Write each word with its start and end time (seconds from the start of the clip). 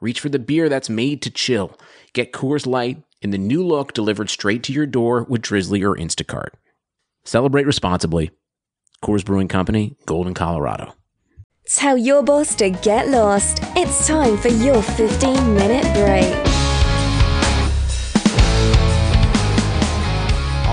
reach 0.00 0.20
for 0.20 0.28
the 0.28 0.38
beer 0.38 0.68
that's 0.68 0.88
made 0.88 1.22
to 1.22 1.30
chill. 1.30 1.78
Get 2.12 2.32
Coors 2.32 2.66
Light 2.66 3.02
in 3.20 3.30
the 3.30 3.38
new 3.38 3.64
look 3.64 3.92
delivered 3.92 4.30
straight 4.30 4.62
to 4.64 4.72
your 4.72 4.86
door 4.86 5.24
with 5.24 5.42
Drizly 5.42 5.82
or 5.82 5.96
Instacart. 5.96 6.50
Celebrate 7.24 7.66
responsibly. 7.66 8.30
Coors 9.02 9.24
Brewing 9.24 9.48
Company, 9.48 9.96
Golden, 10.06 10.34
Colorado. 10.34 10.94
Tell 11.66 11.98
your 11.98 12.22
boss 12.22 12.54
to 12.56 12.70
get 12.70 13.08
lost. 13.08 13.60
It's 13.76 14.06
time 14.06 14.38
for 14.38 14.48
your 14.48 14.82
15 14.82 15.54
minute 15.54 15.84
break. 15.94 16.47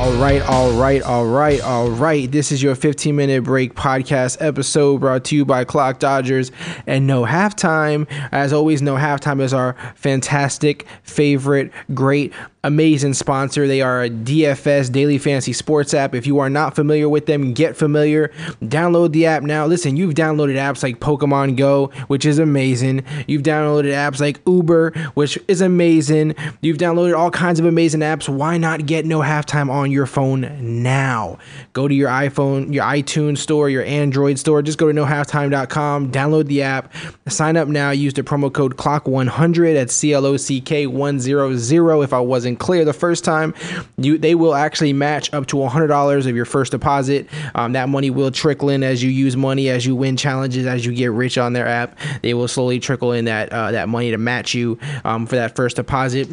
All 0.06 0.14
right, 0.18 0.42
all 0.44 0.72
right, 0.74 1.02
all 1.02 1.26
right, 1.26 1.60
all 1.62 1.90
right. 1.90 2.32
This 2.32 2.52
is 2.52 2.62
your 2.62 2.76
15 2.76 3.16
minute 3.16 3.44
break 3.44 3.74
podcast 3.74 4.38
episode 4.40 5.00
brought 5.00 5.24
to 5.26 5.36
you 5.36 5.46
by 5.46 5.66
Clock 5.66 5.98
Dodgers 5.98 6.52
and 6.86 7.08
No 7.08 7.24
Halftime. 7.24 8.06
As 8.32 8.54
always, 8.54 8.84
No 8.84 8.98
Halftime 8.98 9.42
is 9.42 9.52
our 9.52 9.76
fantastic, 9.96 10.86
favorite, 11.02 11.72
great 11.96 12.34
amazing 12.66 13.14
sponsor. 13.14 13.68
They 13.68 13.82
are 13.82 14.04
a 14.04 14.10
DFS 14.10 14.92
daily 14.92 15.18
fantasy 15.20 15.54
sports 15.54 15.94
app. 15.94 16.16
If 16.16 16.26
you 16.26 16.40
are 16.40 16.50
not 16.50 16.76
familiar 16.76 17.08
with 17.08 17.28
them, 17.28 17.54
get 17.54 17.78
familiar. 17.78 18.30
Download 18.62 19.12
the 19.12 19.28
app 19.28 19.44
now. 19.44 19.68
Listen, 19.68 19.96
you've 19.96 20.16
downloaded 20.16 20.56
apps 20.56 20.82
like 20.82 21.00
Pokemon 21.00 21.58
Go, 21.58 21.88
which 22.08 22.26
is 22.26 22.40
amazing. 22.40 23.06
You've 23.28 23.44
downloaded 23.44 23.94
apps 23.94 24.20
like 24.20 24.42
Uber, 24.48 24.92
which 25.14 25.38
is 25.48 25.62
amazing. 25.62 26.36
You've 26.62 26.78
downloaded 26.78 27.18
all 27.18 27.30
kinds 27.30 27.60
of 27.60 27.66
amazing 27.66 28.02
apps. 28.02 28.28
Why 28.28 28.58
not 28.58 28.88
get 28.88 29.06
no 29.06 29.20
halftime 29.20 29.70
on 29.70 29.92
your 29.92 30.08
phone 30.08 30.84
now? 30.84 31.38
Go 31.74 31.88
to 31.88 31.94
your 31.94 32.10
iPhone, 32.10 32.74
your 32.74 32.84
iTunes 32.84 33.38
store, 33.38 33.70
your 33.70 33.84
Android 33.84 34.40
store. 34.40 34.64
Just 34.64 34.80
go 34.80 34.92
to 34.92 34.94
nohalftime.com, 34.94 36.12
download 36.12 36.48
the 36.48 36.64
app, 36.64 36.92
sign 37.28 37.58
up 37.58 37.68
now. 37.68 37.92
Use 37.92 38.14
the 38.14 38.24
promo 38.24 38.52
code 38.52 38.76
CLOCK100 38.76 39.80
at 39.80 39.92
C 39.92 40.14
L 40.14 40.26
O 40.26 40.36
C 40.38 40.60
K 40.62 40.88
100 40.88 42.02
if 42.02 42.14
I 42.14 42.20
wasn't 42.20 42.55
clear 42.56 42.86
the 42.86 42.94
first 42.94 43.24
time, 43.24 43.54
you 43.98 44.18
they 44.18 44.36
will 44.36 44.56
actually 44.56 44.94
match 44.94 45.34
up 45.34 45.48
to 45.48 45.58
$100 45.58 46.28
of 46.28 46.36
your 46.36 46.46
first 46.46 46.72
deposit. 46.72 47.28
Um, 47.56 47.74
that 47.74 47.90
money 47.90 48.10
will 48.10 48.32
trickle 48.32 48.70
in 48.70 48.84
as 48.84 49.04
you 49.04 49.10
use 49.10 49.36
money, 49.36 49.70
as 49.70 49.86
you 49.86 49.96
win 49.96 50.18
challenges, 50.18 50.66
as 50.66 50.86
you 50.86 50.94
get 50.94 51.12
rich 51.12 51.38
on 51.38 51.54
their 51.54 51.68
app. 51.68 51.98
They 52.22 52.34
will 52.34 52.48
slowly 52.48 52.80
trickle 52.80 53.12
in 53.12 53.26
that 53.26 53.52
uh, 53.52 53.72
that 53.72 53.90
money 53.90 54.12
to 54.12 54.18
match 54.18 54.54
you 54.54 54.80
um, 55.04 55.26
for 55.26 55.36
that 55.36 55.56
first 55.56 55.76
deposit 55.76 56.30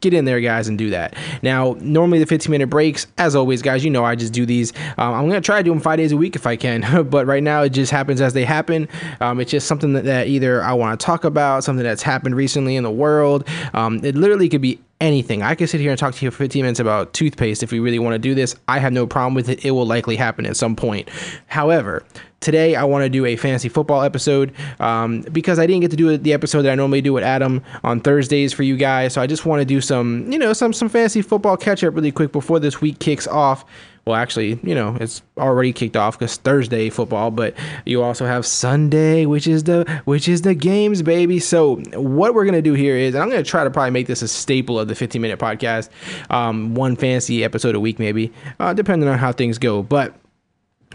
get 0.00 0.14
in 0.14 0.24
there, 0.24 0.40
guys, 0.40 0.68
and 0.68 0.78
do 0.78 0.90
that. 0.90 1.14
Now, 1.42 1.76
normally 1.80 2.18
the 2.18 2.26
15 2.26 2.50
minute 2.50 2.68
breaks, 2.68 3.06
as 3.18 3.34
always, 3.34 3.62
guys, 3.62 3.84
you 3.84 3.90
know 3.90 4.04
I 4.04 4.14
just 4.14 4.32
do 4.32 4.46
these. 4.46 4.72
Um, 4.98 5.14
I'm 5.14 5.28
gonna 5.28 5.40
try 5.40 5.58
to 5.58 5.64
do 5.64 5.70
them 5.70 5.80
five 5.80 5.96
days 5.96 6.12
a 6.12 6.16
week 6.16 6.36
if 6.36 6.46
I 6.46 6.56
can, 6.56 7.08
but 7.10 7.26
right 7.26 7.42
now 7.42 7.62
it 7.62 7.70
just 7.70 7.92
happens 7.92 8.20
as 8.20 8.32
they 8.32 8.44
happen. 8.44 8.88
Um, 9.20 9.40
it's 9.40 9.50
just 9.50 9.66
something 9.66 9.92
that, 9.94 10.04
that 10.04 10.28
either 10.28 10.62
I 10.62 10.72
want 10.74 10.98
to 10.98 11.04
talk 11.04 11.24
about, 11.24 11.64
something 11.64 11.84
that's 11.84 12.02
happened 12.02 12.36
recently 12.36 12.76
in 12.76 12.84
the 12.84 12.90
world. 12.90 13.48
Um, 13.74 14.04
it 14.04 14.14
literally 14.14 14.48
could 14.48 14.62
be 14.62 14.80
anything. 15.00 15.42
I 15.42 15.54
could 15.54 15.68
sit 15.68 15.80
here 15.80 15.90
and 15.90 15.98
talk 15.98 16.14
to 16.14 16.24
you 16.24 16.30
for 16.30 16.38
15 16.38 16.62
minutes 16.62 16.80
about 16.80 17.12
toothpaste 17.12 17.62
if 17.62 17.70
we 17.70 17.80
really 17.80 17.98
want 17.98 18.14
to 18.14 18.18
do 18.18 18.34
this. 18.34 18.56
I 18.68 18.78
have 18.78 18.92
no 18.92 19.06
problem 19.06 19.34
with 19.34 19.48
it. 19.48 19.64
It 19.64 19.72
will 19.72 19.86
likely 19.86 20.16
happen 20.16 20.46
at 20.46 20.56
some 20.56 20.74
point. 20.74 21.08
However, 21.46 22.04
today 22.40 22.76
I 22.76 22.84
want 22.84 23.02
to 23.04 23.08
do 23.08 23.26
a 23.26 23.36
fantasy 23.36 23.68
football 23.68 24.02
episode 24.02 24.54
um, 24.80 25.22
because 25.32 25.58
I 25.58 25.66
didn't 25.66 25.82
get 25.82 25.90
to 25.90 25.96
do 25.96 26.16
the 26.16 26.32
episode 26.32 26.62
that 26.62 26.72
I 26.72 26.74
normally 26.74 27.02
do 27.02 27.12
with 27.12 27.24
Adam 27.24 27.62
on 27.84 28.00
Thursdays 28.00 28.52
for 28.52 28.62
you 28.62 28.76
guys. 28.76 29.12
So 29.12 29.20
I 29.20 29.26
just 29.26 29.44
want 29.44 29.60
to 29.60 29.66
do 29.66 29.80
some, 29.80 30.30
you 30.32 30.38
know, 30.38 30.52
some 30.52 30.72
some 30.72 30.88
fantasy 30.88 31.22
football 31.22 31.56
catch 31.56 31.84
up 31.84 31.94
really 31.94 32.12
quick 32.12 32.32
before 32.32 32.58
this 32.58 32.80
week 32.80 32.98
kicks 32.98 33.26
off 33.26 33.64
well 34.06 34.14
actually 34.14 34.58
you 34.62 34.74
know 34.74 34.96
it's 35.00 35.20
already 35.36 35.72
kicked 35.72 35.96
off 35.96 36.16
because 36.16 36.36
thursday 36.36 36.88
football 36.88 37.30
but 37.30 37.54
you 37.84 38.02
also 38.02 38.24
have 38.24 38.46
sunday 38.46 39.26
which 39.26 39.46
is 39.48 39.64
the 39.64 39.84
which 40.04 40.28
is 40.28 40.42
the 40.42 40.54
games 40.54 41.02
baby 41.02 41.40
so 41.40 41.76
what 41.94 42.32
we're 42.32 42.44
gonna 42.44 42.62
do 42.62 42.72
here 42.72 42.96
is 42.96 43.14
and 43.14 43.22
i'm 43.22 43.28
gonna 43.28 43.42
try 43.42 43.64
to 43.64 43.70
probably 43.70 43.90
make 43.90 44.06
this 44.06 44.22
a 44.22 44.28
staple 44.28 44.78
of 44.78 44.86
the 44.86 44.94
15 44.94 45.20
minute 45.20 45.38
podcast 45.38 45.88
um, 46.30 46.74
one 46.74 46.94
fancy 46.94 47.42
episode 47.42 47.74
a 47.74 47.80
week 47.80 47.98
maybe 47.98 48.32
uh, 48.60 48.72
depending 48.72 49.08
on 49.08 49.18
how 49.18 49.32
things 49.32 49.58
go 49.58 49.82
but 49.82 50.14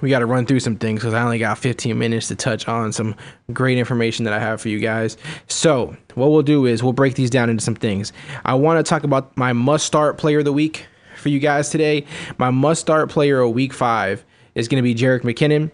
we 0.01 0.09
got 0.09 0.19
to 0.19 0.25
run 0.25 0.47
through 0.47 0.61
some 0.61 0.77
things 0.77 1.01
because 1.01 1.13
I 1.13 1.21
only 1.21 1.37
got 1.37 1.59
15 1.59 1.95
minutes 1.95 2.27
to 2.29 2.35
touch 2.35 2.67
on 2.67 2.91
some 2.91 3.15
great 3.53 3.77
information 3.77 4.25
that 4.25 4.33
I 4.33 4.39
have 4.39 4.59
for 4.59 4.69
you 4.69 4.79
guys. 4.79 5.15
So, 5.47 5.95
what 6.15 6.31
we'll 6.31 6.41
do 6.41 6.65
is 6.65 6.81
we'll 6.81 6.93
break 6.93 7.13
these 7.13 7.29
down 7.29 7.51
into 7.51 7.63
some 7.63 7.75
things. 7.75 8.11
I 8.43 8.55
want 8.55 8.83
to 8.83 8.89
talk 8.89 9.03
about 9.03 9.37
my 9.37 9.53
must 9.53 9.85
start 9.85 10.17
player 10.17 10.39
of 10.39 10.45
the 10.45 10.53
week 10.53 10.87
for 11.21 11.29
you 11.29 11.39
guys 11.39 11.69
today. 11.69 12.05
My 12.37 12.49
must 12.49 12.81
start 12.81 13.09
player 13.09 13.39
of 13.41 13.51
week 13.51 13.73
five 13.73 14.25
is 14.55 14.67
going 14.67 14.83
to 14.83 14.83
be 14.83 14.95
Jerick 14.95 15.21
McKinnon. 15.21 15.71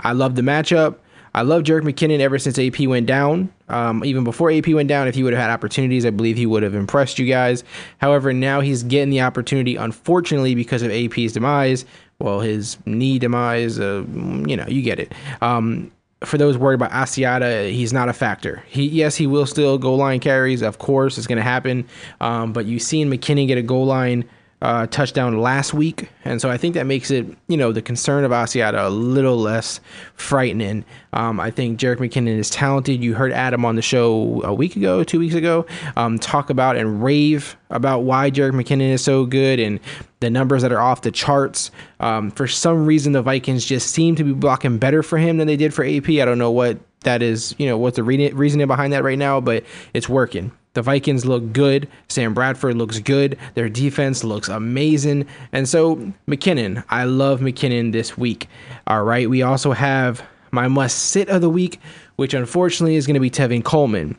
I 0.00 0.12
love 0.12 0.34
the 0.34 0.42
matchup. 0.42 0.96
I 1.34 1.42
love 1.42 1.62
Jerick 1.62 1.82
McKinnon 1.82 2.20
ever 2.20 2.38
since 2.38 2.58
AP 2.58 2.80
went 2.88 3.06
down. 3.06 3.52
Um, 3.68 4.04
even 4.04 4.24
before 4.24 4.50
AP 4.50 4.68
went 4.68 4.88
down, 4.88 5.06
if 5.06 5.14
he 5.14 5.22
would 5.22 5.32
have 5.32 5.42
had 5.42 5.50
opportunities, 5.50 6.06
I 6.06 6.10
believe 6.10 6.36
he 6.36 6.46
would 6.46 6.62
have 6.62 6.74
impressed 6.74 7.18
you 7.18 7.26
guys. 7.26 7.62
However, 7.98 8.32
now 8.32 8.60
he's 8.60 8.82
getting 8.82 9.10
the 9.10 9.20
opportunity, 9.20 9.76
unfortunately, 9.76 10.54
because 10.54 10.82
of 10.82 10.90
AP's 10.90 11.32
demise. 11.34 11.84
Well, 12.18 12.40
his 12.40 12.78
knee 12.86 13.18
demise, 13.18 13.78
uh, 13.78 14.04
you 14.46 14.56
know, 14.56 14.66
you 14.66 14.82
get 14.82 14.98
it. 14.98 15.12
Um, 15.40 15.92
for 16.24 16.38
those 16.38 16.58
worried 16.58 16.74
about 16.74 16.90
Asiata, 16.90 17.70
he's 17.70 17.92
not 17.92 18.08
a 18.08 18.12
factor. 18.12 18.64
He 18.66 18.88
yes, 18.88 19.14
he 19.14 19.26
will 19.26 19.46
still 19.46 19.78
goal 19.78 19.96
line 19.96 20.18
carries, 20.18 20.62
of 20.62 20.78
course, 20.78 21.16
it's 21.16 21.28
going 21.28 21.36
to 21.36 21.44
happen. 21.44 21.86
Um, 22.20 22.52
but 22.52 22.66
you've 22.66 22.82
seen 22.82 23.10
McKinnon 23.10 23.46
get 23.46 23.58
a 23.58 23.62
goal 23.62 23.86
line 23.86 24.28
uh, 24.60 24.86
touchdown 24.88 25.38
last 25.38 25.72
week, 25.72 26.10
and 26.24 26.40
so 26.40 26.50
I 26.50 26.56
think 26.56 26.74
that 26.74 26.86
makes 26.86 27.10
it, 27.10 27.26
you 27.46 27.56
know, 27.56 27.70
the 27.70 27.82
concern 27.82 28.24
of 28.24 28.32
Asiata 28.32 28.86
a 28.86 28.90
little 28.90 29.36
less 29.36 29.80
frightening. 30.14 30.84
Um, 31.12 31.38
I 31.38 31.50
think 31.50 31.78
Jerick 31.78 31.98
McKinnon 31.98 32.38
is 32.38 32.50
talented. 32.50 33.02
You 33.02 33.14
heard 33.14 33.32
Adam 33.32 33.64
on 33.64 33.76
the 33.76 33.82
show 33.82 34.42
a 34.42 34.52
week 34.52 34.74
ago, 34.74 35.04
two 35.04 35.20
weeks 35.20 35.34
ago, 35.34 35.64
um, 35.96 36.18
talk 36.18 36.50
about 36.50 36.76
and 36.76 37.02
rave 37.02 37.56
about 37.70 38.00
why 38.00 38.30
Jerick 38.30 38.52
McKinnon 38.52 38.92
is 38.92 39.04
so 39.04 39.26
good 39.26 39.60
and 39.60 39.78
the 40.20 40.30
numbers 40.30 40.62
that 40.62 40.72
are 40.72 40.80
off 40.80 41.02
the 41.02 41.12
charts. 41.12 41.70
Um, 42.00 42.30
for 42.32 42.48
some 42.48 42.84
reason, 42.84 43.12
the 43.12 43.22
Vikings 43.22 43.64
just 43.64 43.90
seem 43.90 44.16
to 44.16 44.24
be 44.24 44.32
blocking 44.32 44.78
better 44.78 45.02
for 45.02 45.18
him 45.18 45.36
than 45.36 45.46
they 45.46 45.56
did 45.56 45.72
for 45.72 45.84
AP. 45.84 46.08
I 46.08 46.24
don't 46.24 46.38
know 46.38 46.50
what 46.50 46.78
that 47.02 47.22
is, 47.22 47.54
you 47.58 47.66
know, 47.66 47.78
what's 47.78 47.96
the 47.96 48.02
re- 48.02 48.32
reasoning 48.32 48.66
behind 48.66 48.92
that 48.92 49.04
right 49.04 49.18
now, 49.18 49.40
but 49.40 49.64
it's 49.94 50.08
working. 50.08 50.50
The 50.74 50.82
Vikings 50.82 51.24
look 51.24 51.52
good. 51.52 51.88
Sam 52.08 52.34
Bradford 52.34 52.76
looks 52.76 52.98
good. 52.98 53.38
Their 53.54 53.68
defense 53.68 54.22
looks 54.22 54.48
amazing. 54.48 55.26
And 55.52 55.68
so, 55.68 56.12
McKinnon, 56.28 56.84
I 56.88 57.04
love 57.04 57.40
McKinnon 57.40 57.92
this 57.92 58.16
week. 58.16 58.48
All 58.86 59.02
right. 59.02 59.28
We 59.28 59.42
also 59.42 59.72
have 59.72 60.22
my 60.50 60.68
must 60.68 60.98
sit 60.98 61.28
of 61.28 61.40
the 61.40 61.50
week, 61.50 61.80
which 62.16 62.34
unfortunately 62.34 62.96
is 62.96 63.06
going 63.06 63.14
to 63.14 63.20
be 63.20 63.30
Tevin 63.30 63.64
Coleman. 63.64 64.18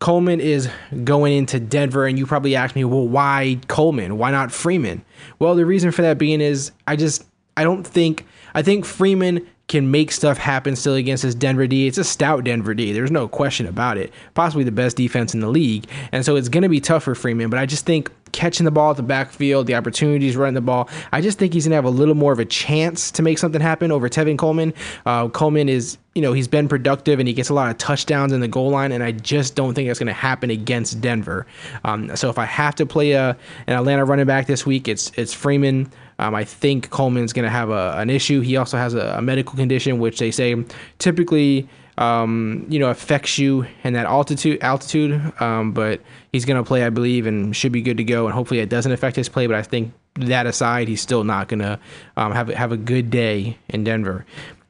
Coleman 0.00 0.40
is 0.40 0.68
going 1.02 1.36
into 1.36 1.58
Denver, 1.58 2.06
and 2.06 2.18
you 2.18 2.26
probably 2.26 2.54
ask 2.54 2.76
me, 2.76 2.84
well, 2.84 3.06
why 3.06 3.58
Coleman? 3.66 4.16
Why 4.16 4.30
not 4.30 4.52
Freeman? 4.52 5.04
Well, 5.40 5.56
the 5.56 5.66
reason 5.66 5.90
for 5.90 6.02
that 6.02 6.18
being 6.18 6.40
is 6.40 6.70
I 6.86 6.94
just, 6.94 7.24
I 7.56 7.64
don't 7.64 7.84
think, 7.84 8.24
I 8.54 8.62
think 8.62 8.84
Freeman 8.84 9.46
can 9.68 9.90
make 9.90 10.10
stuff 10.10 10.38
happen 10.38 10.74
still 10.74 10.94
against 10.94 11.22
this 11.22 11.34
Denver 11.34 11.66
D. 11.66 11.86
It's 11.86 11.98
a 11.98 12.04
stout 12.04 12.44
Denver 12.44 12.74
D. 12.74 12.92
There's 12.92 13.10
no 13.10 13.28
question 13.28 13.66
about 13.66 13.98
it. 13.98 14.12
Possibly 14.34 14.64
the 14.64 14.72
best 14.72 14.96
defense 14.96 15.34
in 15.34 15.40
the 15.40 15.48
league. 15.48 15.86
And 16.10 16.24
so 16.24 16.36
it's 16.36 16.48
going 16.48 16.62
to 16.62 16.68
be 16.70 16.80
tough 16.80 17.04
for 17.04 17.14
Freeman, 17.14 17.50
but 17.50 17.58
I 17.58 17.66
just 17.66 17.84
think 17.84 18.10
catching 18.32 18.64
the 18.64 18.70
ball 18.70 18.90
at 18.90 18.96
the 18.96 19.02
backfield, 19.02 19.66
the 19.66 19.74
opportunities 19.74 20.36
running 20.36 20.54
the 20.54 20.60
ball, 20.60 20.88
I 21.12 21.20
just 21.20 21.38
think 21.38 21.52
he's 21.52 21.64
going 21.64 21.72
to 21.72 21.76
have 21.76 21.84
a 21.84 21.90
little 21.90 22.14
more 22.14 22.32
of 22.32 22.38
a 22.38 22.44
chance 22.44 23.10
to 23.12 23.22
make 23.22 23.38
something 23.38 23.60
happen 23.60 23.92
over 23.92 24.08
Tevin 24.08 24.38
Coleman. 24.38 24.72
Uh, 25.04 25.28
Coleman 25.28 25.68
is, 25.68 25.98
you 26.18 26.22
know, 26.22 26.32
he's 26.32 26.48
been 26.48 26.66
productive 26.66 27.20
and 27.20 27.28
he 27.28 27.32
gets 27.32 27.48
a 27.48 27.54
lot 27.54 27.70
of 27.70 27.78
touchdowns 27.78 28.32
in 28.32 28.40
the 28.40 28.48
goal 28.48 28.70
line, 28.70 28.90
and 28.90 29.04
I 29.04 29.12
just 29.12 29.54
don't 29.54 29.72
think 29.72 29.88
that's 29.88 30.00
going 30.00 30.08
to 30.08 30.12
happen 30.12 30.50
against 30.50 31.00
Denver. 31.00 31.46
Um, 31.84 32.16
so 32.16 32.28
if 32.28 32.38
I 32.38 32.44
have 32.44 32.74
to 32.74 32.86
play 32.86 33.12
a, 33.12 33.36
an 33.68 33.76
Atlanta 33.76 34.04
running 34.04 34.26
back 34.26 34.48
this 34.48 34.66
week, 34.66 34.88
it's 34.88 35.12
it's 35.14 35.32
Freeman. 35.32 35.92
Um, 36.18 36.34
I 36.34 36.42
think 36.42 36.90
Coleman's 36.90 37.32
going 37.32 37.44
to 37.44 37.50
have 37.50 37.70
a, 37.70 37.94
an 37.98 38.10
issue. 38.10 38.40
He 38.40 38.56
also 38.56 38.76
has 38.78 38.94
a, 38.94 39.14
a, 39.18 39.22
medical 39.22 39.54
condition, 39.54 40.00
which 40.00 40.18
they 40.18 40.32
say 40.32 40.56
typically, 40.98 41.68
um, 41.98 42.66
you 42.68 42.80
know, 42.80 42.90
affects 42.90 43.38
you 43.38 43.64
in 43.84 43.92
that 43.92 44.06
altitude. 44.06 44.60
Altitude, 44.60 45.32
um, 45.40 45.70
but 45.70 46.00
he's 46.32 46.44
going 46.44 46.60
to 46.60 46.66
play, 46.66 46.82
I 46.82 46.90
believe, 46.90 47.26
and 47.26 47.54
should 47.54 47.70
be 47.70 47.80
good 47.80 47.98
to 47.98 48.04
go. 48.04 48.26
And 48.26 48.34
hopefully, 48.34 48.58
it 48.58 48.68
doesn't 48.68 48.90
affect 48.90 49.14
his 49.14 49.28
play. 49.28 49.46
But 49.46 49.54
I 49.54 49.62
think 49.62 49.92
that 50.16 50.48
aside, 50.48 50.88
he's 50.88 51.00
still 51.00 51.22
not 51.22 51.46
going 51.46 51.60
to 51.60 51.78
um, 52.16 52.32
have 52.32 52.48
have 52.48 52.72
a 52.72 52.76
good 52.76 53.08
day 53.08 53.56
in 53.68 53.84
Denver. 53.84 54.26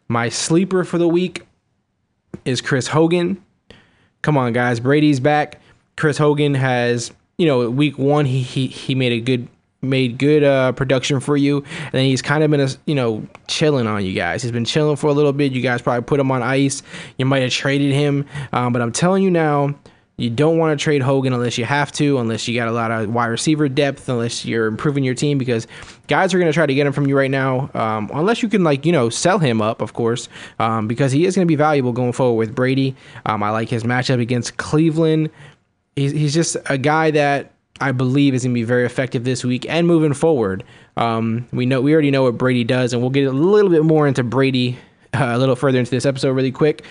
My 0.09 0.31
sleeper 0.31 0.85
for 0.85 0.97
the 0.97 1.09
week 1.09 1.47
is 2.47 2.63
Chris 2.63 2.87
Hogan. 2.87 3.43
Come 4.23 4.39
on, 4.39 4.55
guys, 4.55 4.81
Brady's 4.81 5.21
back. 5.21 5.61
Chris 5.99 6.17
Hogan 6.17 6.55
has, 6.55 7.13
you 7.37 7.47
know, 7.47 7.69
week 7.69 7.99
one 7.99 8.25
he 8.25 8.41
he 8.41 8.69
he 8.69 8.95
made 8.95 9.13
a 9.13 9.21
good 9.21 9.49
made 9.83 10.19
good 10.19 10.43
uh, 10.43 10.73
production 10.73 11.21
for 11.21 11.37
you, 11.37 11.59
and 11.59 11.93
then 11.93 12.07
he's 12.07 12.23
kind 12.23 12.43
of 12.43 12.51
been 12.51 12.61
a 12.61 12.69
you 12.87 12.95
know 12.95 13.27
chilling 13.49 13.87
on 13.87 14.03
you 14.03 14.15
guys. 14.15 14.43
He's 14.43 14.53
been 14.53 14.65
chilling 14.65 14.97
for 14.97 15.09
a 15.09 15.13
little 15.13 15.35
bit. 15.35 15.53
You 15.53 15.61
guys 15.61 15.83
probably 15.83 16.05
put 16.05 16.19
him 16.19 16.31
on 16.31 16.43
ice. 16.43 16.83
You 17.19 17.27
might 17.27 17.43
have 17.43 17.53
traded 17.53 17.93
him, 17.93 18.27
um, 18.53 18.73
but 18.73 18.81
I'm 18.81 18.93
telling 18.93 19.23
you 19.23 19.31
now. 19.31 19.75
You 20.19 20.31
don't 20.31 20.59
want 20.59 20.77
to 20.77 20.83
trade 20.83 21.01
Hogan 21.01 21.33
unless 21.33 21.59
you 21.59 21.65
have 21.65 21.93
to, 21.93 22.19
unless 22.19 22.49
you 22.49 22.59
got 22.59 22.67
a 22.67 22.73
lot 22.73 22.91
of 22.91 23.09
wide 23.09 23.27
receiver 23.27 23.69
depth, 23.69 24.09
unless 24.09 24.45
you're 24.45 24.67
improving 24.67 25.05
your 25.05 25.15
team, 25.15 25.39
because 25.39 25.69
guys 26.09 26.35
are 26.35 26.39
going 26.39 26.51
to 26.51 26.53
try 26.53 26.67
to 26.67 26.75
get 26.75 26.89
him 26.89 26.93
from 26.93 27.07
you 27.07 27.17
right 27.17 27.31
now. 27.31 27.71
Um, 27.73 28.11
unless 28.13 28.43
you 28.43 28.49
can, 28.49 28.65
like, 28.65 28.85
you 28.85 28.91
know, 28.91 29.11
sell 29.11 29.39
him 29.39 29.63
up, 29.63 29.81
of 29.81 29.93
course, 29.93 30.29
um, 30.59 30.89
because 30.89 31.13
he 31.13 31.25
is 31.25 31.37
going 31.37 31.47
to 31.47 31.49
be 31.49 31.55
valuable 31.55 31.93
going 31.93 32.13
forward 32.13 32.37
with 32.37 32.53
Brady. 32.53 32.97
Um, 33.27 33.45
I 33.45 33.51
like 33.51 33.69
his 33.69 33.85
matchup 33.85 34.21
against 34.21 34.57
Cleveland. 34.57 35.31
He's, 35.95 36.11
he's 36.11 36.35
just 36.35 36.57
a 36.67 36.79
guy 36.79 37.13
that 37.13 37.53
I 37.81 37.93
believe 37.93 38.35
is 38.35 38.43
going 38.43 38.55
to 38.55 38.59
be 38.59 38.65
very 38.65 38.87
effective 38.87 39.23
this 39.23 39.45
week 39.45 39.67
and 39.69 39.87
moving 39.87 40.15
forward. 40.15 40.65
Um, 40.97 41.47
we 41.53 41.65
know 41.65 41.81
we 41.81 41.93
already 41.93 42.11
know 42.11 42.25
what 42.25 42.37
Brady 42.37 42.65
does, 42.65 42.93
and 42.93 43.01
we'll 43.01 43.13
get 43.13 43.29
a 43.29 43.31
little 43.31 43.71
bit 43.71 43.85
more 43.85 44.09
into 44.09 44.25
Brady 44.25 44.79
uh, 45.15 45.31
a 45.33 45.39
little 45.39 45.57
further 45.57 45.79
into 45.79 45.91
this 45.91 46.05
episode 46.05 46.33
really 46.33 46.53
quick. 46.53 46.85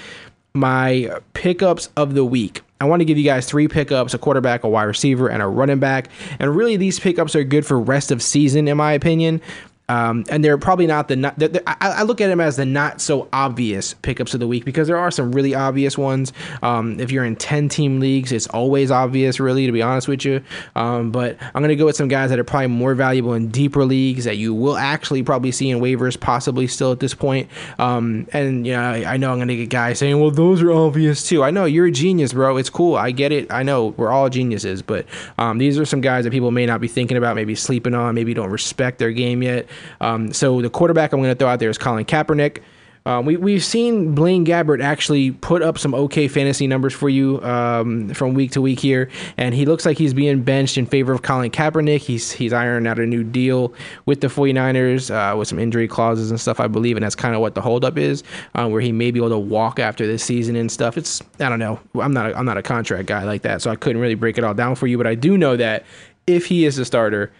My 0.58 1.12
pickups 1.34 1.90
of 1.96 2.16
the 2.16 2.26
week. 2.26 2.62
I 2.82 2.86
want 2.86 3.02
to 3.02 3.06
give 3.06 3.18
you 3.18 3.24
guys 3.24 3.48
three 3.48 3.68
pickups: 3.68 4.16
a 4.16 4.18
quarterback, 4.18 4.64
a 4.64 4.70
wide 4.70 4.84
receiver, 4.84 5.30
and 5.30 5.42
a 5.42 5.48
running 5.48 5.80
back. 5.80 6.10
And 6.40 6.56
really, 6.56 6.78
these 6.78 7.00
pickups 7.00 7.36
are 7.36 7.44
good 7.44 7.64
for 7.64 7.80
rest 7.80 8.10
of 8.12 8.24
season, 8.24 8.68
in 8.68 8.76
my 8.76 8.94
opinion. 8.94 9.40
Um, 9.90 10.26
and 10.30 10.44
they're 10.44 10.58
probably 10.58 10.86
not 10.86 11.08
the 11.08 11.16
not. 11.16 11.40
They're, 11.40 11.48
they're, 11.48 11.64
I, 11.66 11.78
I, 11.80 12.04
look 12.04 12.20
at 12.20 12.28
them 12.28 12.42
as 12.42 12.58
the 12.58 12.66
not 12.66 13.00
so 13.00 13.30
obvious 13.32 13.94
pickups 13.94 14.34
of 14.34 14.42
the 14.42 14.48
week 14.48 14.66
because 14.66 14.86
there 14.90 14.98
are 14.98 15.10
some 15.12 15.32
really 15.32 15.56
obvious 15.56 15.98
ones. 15.98 16.34
Um, 16.62 17.00
if 17.00 17.10
you're 17.10 17.24
in 17.24 17.38
ten 17.38 17.70
team 17.70 18.02
leagues, 18.02 18.34
it's 18.34 18.48
always 18.48 18.92
obvious, 18.92 19.40
really, 19.40 19.66
to 19.66 19.72
be 19.72 19.82
honest 19.82 20.10
with 20.10 20.26
you. 20.26 20.44
Um, 20.76 21.12
but 21.12 21.38
I'm 21.42 21.62
gonna 21.62 21.78
go 21.78 21.86
with 21.86 21.96
some 21.96 22.10
guys 22.10 22.32
that 22.32 22.40
are 22.40 22.44
probably 22.44 22.68
more 22.68 22.96
valuable 22.96 23.34
in 23.34 23.48
deeper 23.48 23.86
leagues 23.86 24.26
that 24.26 24.36
you 24.36 24.54
will 24.54 24.76
actually 24.76 25.24
probably 25.24 25.54
see 25.54 25.70
in 25.70 25.80
waivers, 25.80 26.20
possibly 26.20 26.68
still 26.68 26.92
at 26.92 27.00
this 27.00 27.14
point. 27.14 27.50
Um, 27.80 28.28
and 28.34 28.68
you 28.68 28.74
know, 28.74 28.82
I, 28.82 29.14
I, 29.14 29.18
know 29.18 29.32
I'm 29.32 29.40
gonna 29.40 29.56
get 29.56 29.70
guys 29.70 30.00
saying, 30.00 30.20
"Well, 30.20 30.32
those 30.32 30.62
are 30.62 30.72
obvious 30.74 31.26
too." 31.26 31.44
I 31.44 31.52
know 31.52 31.64
you're 31.64 31.86
a 31.86 31.92
genius, 31.92 32.34
bro. 32.34 32.58
It's 32.58 32.70
cool. 32.70 32.98
I 32.98 33.12
get 33.12 33.32
it. 33.32 33.50
I 33.54 33.64
know 33.64 33.94
we're 33.96 34.12
all 34.12 34.30
geniuses, 34.30 34.82
but 34.82 35.06
um, 35.38 35.60
these 35.60 35.80
are 35.80 35.86
some 35.86 36.02
guys 36.02 36.26
that 36.26 36.32
people 36.32 36.52
may 36.52 36.66
not 36.66 36.82
be 36.82 36.90
thinking 36.90 37.16
about, 37.16 37.38
maybe 37.38 37.56
sleeping 37.56 37.94
on, 37.94 38.16
maybe 38.16 38.34
don't 38.34 38.50
respect 38.50 39.00
their 39.00 39.14
game 39.14 39.42
yet. 39.42 39.66
Um, 40.02 40.34
so 40.34 40.62
the 40.62 40.70
quarterback 40.70 41.14
I'm 41.14 41.20
going 41.20 41.32
to 41.32 41.36
throw 41.36 41.48
out 41.48 41.60
there 41.60 41.70
is 41.70 41.78
Colin 41.78 42.06
Kaepernick. 42.06 42.62
Um, 43.08 43.26
we, 43.26 43.38
we've 43.38 43.64
seen 43.64 44.14
Blaine 44.16 44.46
Gabbert 44.46 44.84
actually 44.84 45.32
put 45.32 45.62
up 45.62 45.78
some 45.78 45.96
okay 45.96 46.28
fantasy 46.28 46.68
numbers 46.68 46.94
for 46.94 47.08
you 47.08 47.42
um, 47.42 48.10
from 48.10 48.34
week 48.34 48.52
to 48.52 48.62
week 48.62 48.82
here, 48.82 49.10
and 49.38 49.56
he 49.56 49.66
looks 49.66 49.86
like 49.86 49.98
he's 49.98 50.14
being 50.14 50.44
benched 50.44 50.78
in 50.78 50.86
favor 50.86 51.14
of 51.14 51.22
Colin 51.22 51.50
Kaepernick. 51.50 52.02
He's 52.02 52.34
he's 52.34 52.52
ironing 52.52 52.86
out 52.86 53.00
a 53.00 53.06
new 53.06 53.24
deal 53.24 53.74
with 54.06 54.20
the 54.20 54.28
49ers 54.28 55.10
uh, 55.10 55.38
with 55.38 55.48
some 55.48 55.58
injury 55.58 55.88
clauses 55.88 56.32
and 56.32 56.40
stuff, 56.40 56.60
I 56.60 56.68
believe, 56.68 56.98
and 56.98 57.04
that's 57.04 57.16
kind 57.16 57.34
of 57.34 57.40
what 57.40 57.56
the 57.56 57.62
holdup 57.62 57.98
is, 57.98 58.26
uh, 58.56 58.68
where 58.68 58.82
he 58.82 58.92
may 58.92 59.12
be 59.12 59.20
able 59.22 59.30
to 59.30 59.40
walk 59.40 59.80
after 59.80 60.06
this 60.06 60.22
season 60.22 60.58
and 60.58 60.70
stuff. 60.70 60.98
It's 60.98 61.22
I 61.40 61.48
don't 61.48 61.60
know. 61.60 61.80
I'm 61.96 62.12
not 62.12 62.32
a, 62.32 62.38
I'm 62.38 62.46
not 62.46 62.58
a 62.58 62.64
contract 62.64 63.06
guy 63.06 63.24
like 63.24 63.44
that, 63.44 63.62
so 63.62 63.72
I 63.72 63.78
couldn't 63.78 64.02
really 64.02 64.16
break 64.16 64.38
it 64.38 64.44
all 64.44 64.54
down 64.54 64.76
for 64.76 64.86
you, 64.86 64.98
but 64.98 65.08
I 65.08 65.16
do 65.16 65.38
know 65.38 65.56
that 65.56 65.86
if 66.26 66.46
he 66.46 66.66
is 66.66 66.78
a 66.78 66.84
starter 66.84 67.32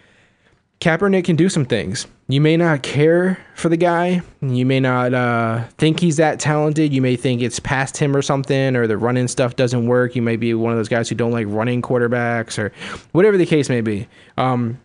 Kaepernick 0.80 1.24
can 1.24 1.34
do 1.34 1.48
some 1.48 1.64
things. 1.64 2.06
You 2.28 2.40
may 2.40 2.56
not 2.56 2.82
care 2.82 3.38
for 3.56 3.68
the 3.68 3.76
guy. 3.76 4.22
You 4.40 4.64
may 4.64 4.78
not 4.78 5.12
uh, 5.12 5.64
think 5.76 5.98
he's 5.98 6.18
that 6.18 6.38
talented. 6.38 6.92
You 6.92 7.02
may 7.02 7.16
think 7.16 7.42
it's 7.42 7.58
past 7.58 7.96
him 7.96 8.14
or 8.14 8.22
something, 8.22 8.76
or 8.76 8.86
the 8.86 8.96
running 8.96 9.26
stuff 9.28 9.56
doesn't 9.56 9.86
work. 9.86 10.14
You 10.14 10.22
may 10.22 10.36
be 10.36 10.54
one 10.54 10.72
of 10.72 10.78
those 10.78 10.88
guys 10.88 11.08
who 11.08 11.16
don't 11.16 11.32
like 11.32 11.46
running 11.48 11.82
quarterbacks, 11.82 12.58
or 12.58 12.72
whatever 13.12 13.36
the 13.36 13.46
case 13.46 13.68
may 13.68 13.80
be. 13.80 14.06
Um, 14.36 14.78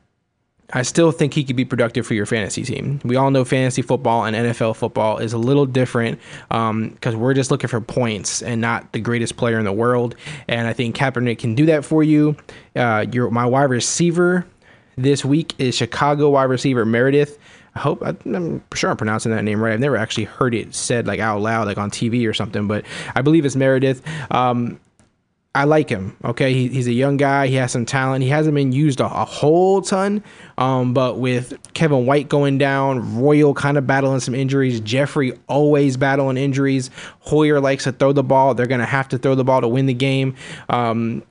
I 0.75 0.81
still 0.81 1.12
think 1.12 1.36
he 1.36 1.44
could 1.44 1.56
be 1.56 1.66
productive 1.66 2.07
for 2.07 2.16
your 2.16 2.25
fantasy 2.25 2.63
team. 2.63 3.00
We 3.04 3.16
all 3.16 3.30
know 3.30 3.46
fantasy 3.46 3.84
football 3.84 4.25
and 4.25 4.36
NFL 4.36 4.75
football 4.75 5.19
is 5.19 5.34
a 5.34 5.38
little 5.38 5.68
different 5.68 6.19
because 6.50 7.13
um, 7.13 7.19
we're 7.19 7.36
just 7.36 7.51
looking 7.51 7.68
for 7.68 7.80
points 7.80 8.42
and 8.42 8.60
not 8.60 8.92
the 8.92 9.00
greatest 9.00 9.38
player 9.38 9.60
in 9.60 9.66
the 9.66 9.74
world. 9.74 10.16
And 10.48 10.68
I 10.68 10.74
think 10.74 10.96
Kaepernick 10.96 11.38
can 11.38 11.54
do 11.54 11.68
that 11.68 11.86
for 11.86 12.01
you. 12.01 12.36
Uh, 12.75 13.06
your 13.12 13.30
my 13.30 13.46
wide 13.46 13.69
receiver 13.69 14.48
this 14.98 15.24
week 15.25 15.54
is 15.57 15.75
Chicago 15.75 16.30
wide 16.30 16.44
receiver 16.44 16.86
Meredith. 16.86 17.38
I 17.75 17.80
hope 17.80 18.04
I'm 18.04 18.63
sure 18.75 18.92
I'm 18.92 18.98
pronouncing 18.98 19.31
that 19.31 19.44
name 19.44 19.62
right. 19.62 19.74
I've 19.74 19.80
never 19.80 19.98
actually 19.98 20.25
heard 20.25 20.54
it 20.54 20.75
said 20.75 21.07
like 21.07 21.19
out 21.19 21.42
loud, 21.42 21.68
like 21.68 21.78
on 21.78 21.90
TV 21.90 22.28
or 22.28 22.34
something, 22.34 22.68
but 22.68 22.86
I 23.16 23.22
believe 23.22 23.45
it's 23.45 23.56
Meredith. 23.56 24.04
Um, 24.31 24.80
I 25.56 25.66
like 25.66 25.88
him. 25.88 26.18
Okay, 26.24 26.51
he, 26.51 26.68
he's 26.68 26.88
a 26.88 26.94
young 26.94 27.16
guy. 27.16 27.45
He 27.45 27.56
has 27.56 27.72
some 27.72 27.86
talent. 27.86 28.24
He 28.24 28.30
hasn't 28.30 28.56
been 28.56 28.72
used 28.72 29.00
a, 29.00 29.06
a 29.06 29.25
whole 29.25 29.84
ton, 29.84 30.24
um, 30.57 30.96
but 30.96 31.19
with 31.19 31.56
Kevin 31.75 32.07
White 32.07 32.28
going 32.28 32.57
down, 32.57 33.19
Royal 33.19 33.54
kind 33.54 33.78
of 33.78 33.86
battling 33.86 34.19
some 34.19 34.34
injuries, 34.34 34.80
Jeffery 34.80 35.34
always 35.48 35.96
battling 35.96 36.38
injuries. 36.38 36.89
Hoyer 37.19 37.60
likes 37.60 37.84
to 37.84 37.92
throw 37.92 38.13
the 38.13 38.24
ball. 38.24 38.56
They're 38.56 38.66
gonna 38.66 38.86
have 38.86 39.10
to 39.10 39.19
throw 39.19 39.36
the 39.36 39.44
ball 39.44 39.62
to 39.62 39.68
win 39.68 39.86
the 39.86 39.94
game. 39.94 40.36
Um, 40.69 41.24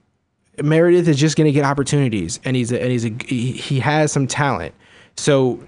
Meredith 0.62 1.09
is 1.09 1.19
just 1.19 1.37
going 1.37 1.47
to 1.47 1.53
get 1.53 1.64
opportunities, 1.64 2.41
and 2.44 2.56
he's 2.56 2.73
a, 2.73 2.81
and 2.81 2.91
he's 2.91 3.05
a 3.05 3.11
he 3.25 3.81
has 3.81 4.12
some 4.12 4.26
talent. 4.26 4.75
So, 5.17 5.61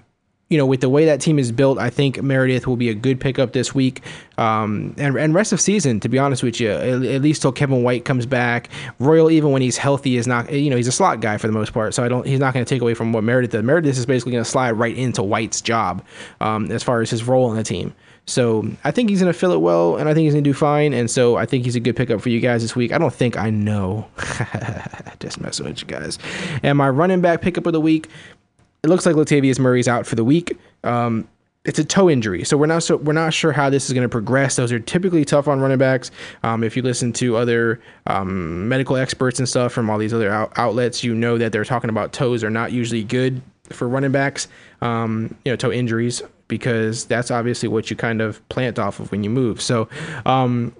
you 0.49 0.57
know, 0.57 0.65
with 0.65 0.81
the 0.81 0.89
way 0.89 1.05
that 1.05 1.21
team 1.21 1.39
is 1.39 1.51
built, 1.51 1.79
I 1.79 1.89
think 1.89 2.21
Meredith 2.21 2.67
will 2.67 2.77
be 2.77 2.89
a 2.89 2.93
good 2.93 3.19
pickup 3.19 3.53
this 3.53 3.73
week, 3.73 4.01
um, 4.37 4.95
and 4.97 5.15
and 5.17 5.33
rest 5.33 5.53
of 5.53 5.61
season. 5.61 5.99
To 6.01 6.09
be 6.09 6.19
honest 6.19 6.43
with 6.43 6.59
you, 6.59 6.71
at, 6.71 7.03
at, 7.03 7.21
least 7.21 7.41
till 7.41 7.51
Kevin 7.51 7.83
White 7.83 8.05
comes 8.05 8.25
back. 8.25 8.69
Royal, 8.99 9.31
even 9.31 9.51
when 9.51 9.61
he's 9.61 9.77
healthy, 9.77 10.17
is 10.17 10.27
not 10.27 10.51
you 10.51 10.69
know 10.69 10.77
he's 10.77 10.87
a 10.87 10.91
slot 10.91 11.19
guy 11.19 11.37
for 11.37 11.47
the 11.47 11.53
most 11.53 11.73
part. 11.73 11.93
So 11.93 12.03
I 12.03 12.07
don't 12.07 12.25
he's 12.25 12.39
not 12.39 12.53
going 12.53 12.65
to 12.65 12.69
take 12.69 12.81
away 12.81 12.93
from 12.93 13.11
what 13.11 13.23
Meredith 13.23 13.51
does. 13.51 13.63
Meredith 13.63 13.97
is 13.97 14.05
basically 14.05 14.33
going 14.33 14.43
to 14.43 14.49
slide 14.49 14.71
right 14.71 14.95
into 14.95 15.23
White's 15.23 15.61
job 15.61 16.03
um, 16.41 16.71
as 16.71 16.83
far 16.83 17.01
as 17.01 17.09
his 17.09 17.23
role 17.23 17.49
in 17.51 17.57
the 17.57 17.63
team. 17.63 17.93
So 18.27 18.67
I 18.83 18.91
think 18.91 19.09
he's 19.09 19.21
going 19.21 19.31
to 19.31 19.37
fill 19.37 19.51
it 19.51 19.61
well, 19.61 19.97
and 19.97 20.09
I 20.09 20.13
think 20.13 20.25
he's 20.25 20.33
going 20.33 20.43
to 20.43 20.49
do 20.49 20.53
fine. 20.53 20.93
And 20.93 21.09
so 21.09 21.35
I 21.35 21.45
think 21.45 21.63
he's 21.63 21.75
a 21.75 21.79
good 21.79 21.95
pickup 21.95 22.21
for 22.21 22.29
you 22.29 22.39
guys 22.39 22.63
this 22.63 22.75
week. 22.75 22.91
I 22.91 22.97
don't 22.97 23.13
think 23.13 23.37
I 23.37 23.49
know. 23.51 24.07
Just 25.19 25.39
messing 25.39 25.65
with 25.65 25.81
you 25.81 25.87
guys. 25.87 26.17
And 26.63 26.77
my 26.77 26.89
running 26.89 27.21
back 27.21 27.41
pickup 27.41 27.67
of 27.67 27.73
the 27.73 27.81
week, 27.81 28.09
it 28.83 28.87
looks 28.87 29.05
like 29.05 29.15
Latavius 29.15 29.59
Murray's 29.59 29.87
out 29.87 30.07
for 30.07 30.15
the 30.15 30.23
week. 30.23 30.57
Um, 30.83 31.27
it's 31.65 31.79
a 31.79 31.83
toe 31.83 32.09
injury, 32.09 32.43
so 32.43 32.57
we're 32.57 32.67
not 32.67 32.83
so 32.83 32.97
we're 32.97 33.13
not 33.13 33.33
sure 33.33 33.51
how 33.51 33.71
this 33.71 33.87
is 33.87 33.93
going 33.93 34.03
to 34.03 34.09
progress. 34.09 34.55
Those 34.55 34.71
are 34.71 34.79
typically 34.79 35.25
tough 35.25 35.47
on 35.47 35.59
running 35.59 35.79
backs. 35.79 36.11
Um, 36.43 36.63
if 36.63 36.77
you 36.77 36.83
listen 36.83 37.11
to 37.13 37.37
other 37.37 37.81
um, 38.05 38.69
medical 38.69 38.95
experts 38.95 39.39
and 39.39 39.49
stuff 39.49 39.73
from 39.73 39.89
all 39.89 39.97
these 39.97 40.13
other 40.13 40.31
out- 40.31 40.53
outlets, 40.57 41.03
you 41.03 41.15
know 41.15 41.39
that 41.39 41.51
they're 41.51 41.65
talking 41.65 41.89
about 41.89 42.13
toes 42.13 42.43
are 42.43 42.51
not 42.51 42.71
usually 42.71 43.03
good 43.03 43.41
for 43.71 43.87
running 43.87 44.11
backs. 44.11 44.47
Um, 44.81 45.35
you 45.43 45.51
know, 45.51 45.55
toe 45.55 45.71
injuries 45.71 46.21
because 46.47 47.05
that's 47.05 47.31
obviously 47.31 47.69
what 47.69 47.89
you 47.89 47.95
kind 47.95 48.21
of 48.21 48.47
plant 48.49 48.79
off 48.79 48.99
of 48.99 49.11
when 49.11 49.23
you 49.23 49.29
move. 49.29 49.61
So 49.61 49.89
um, 50.25 50.75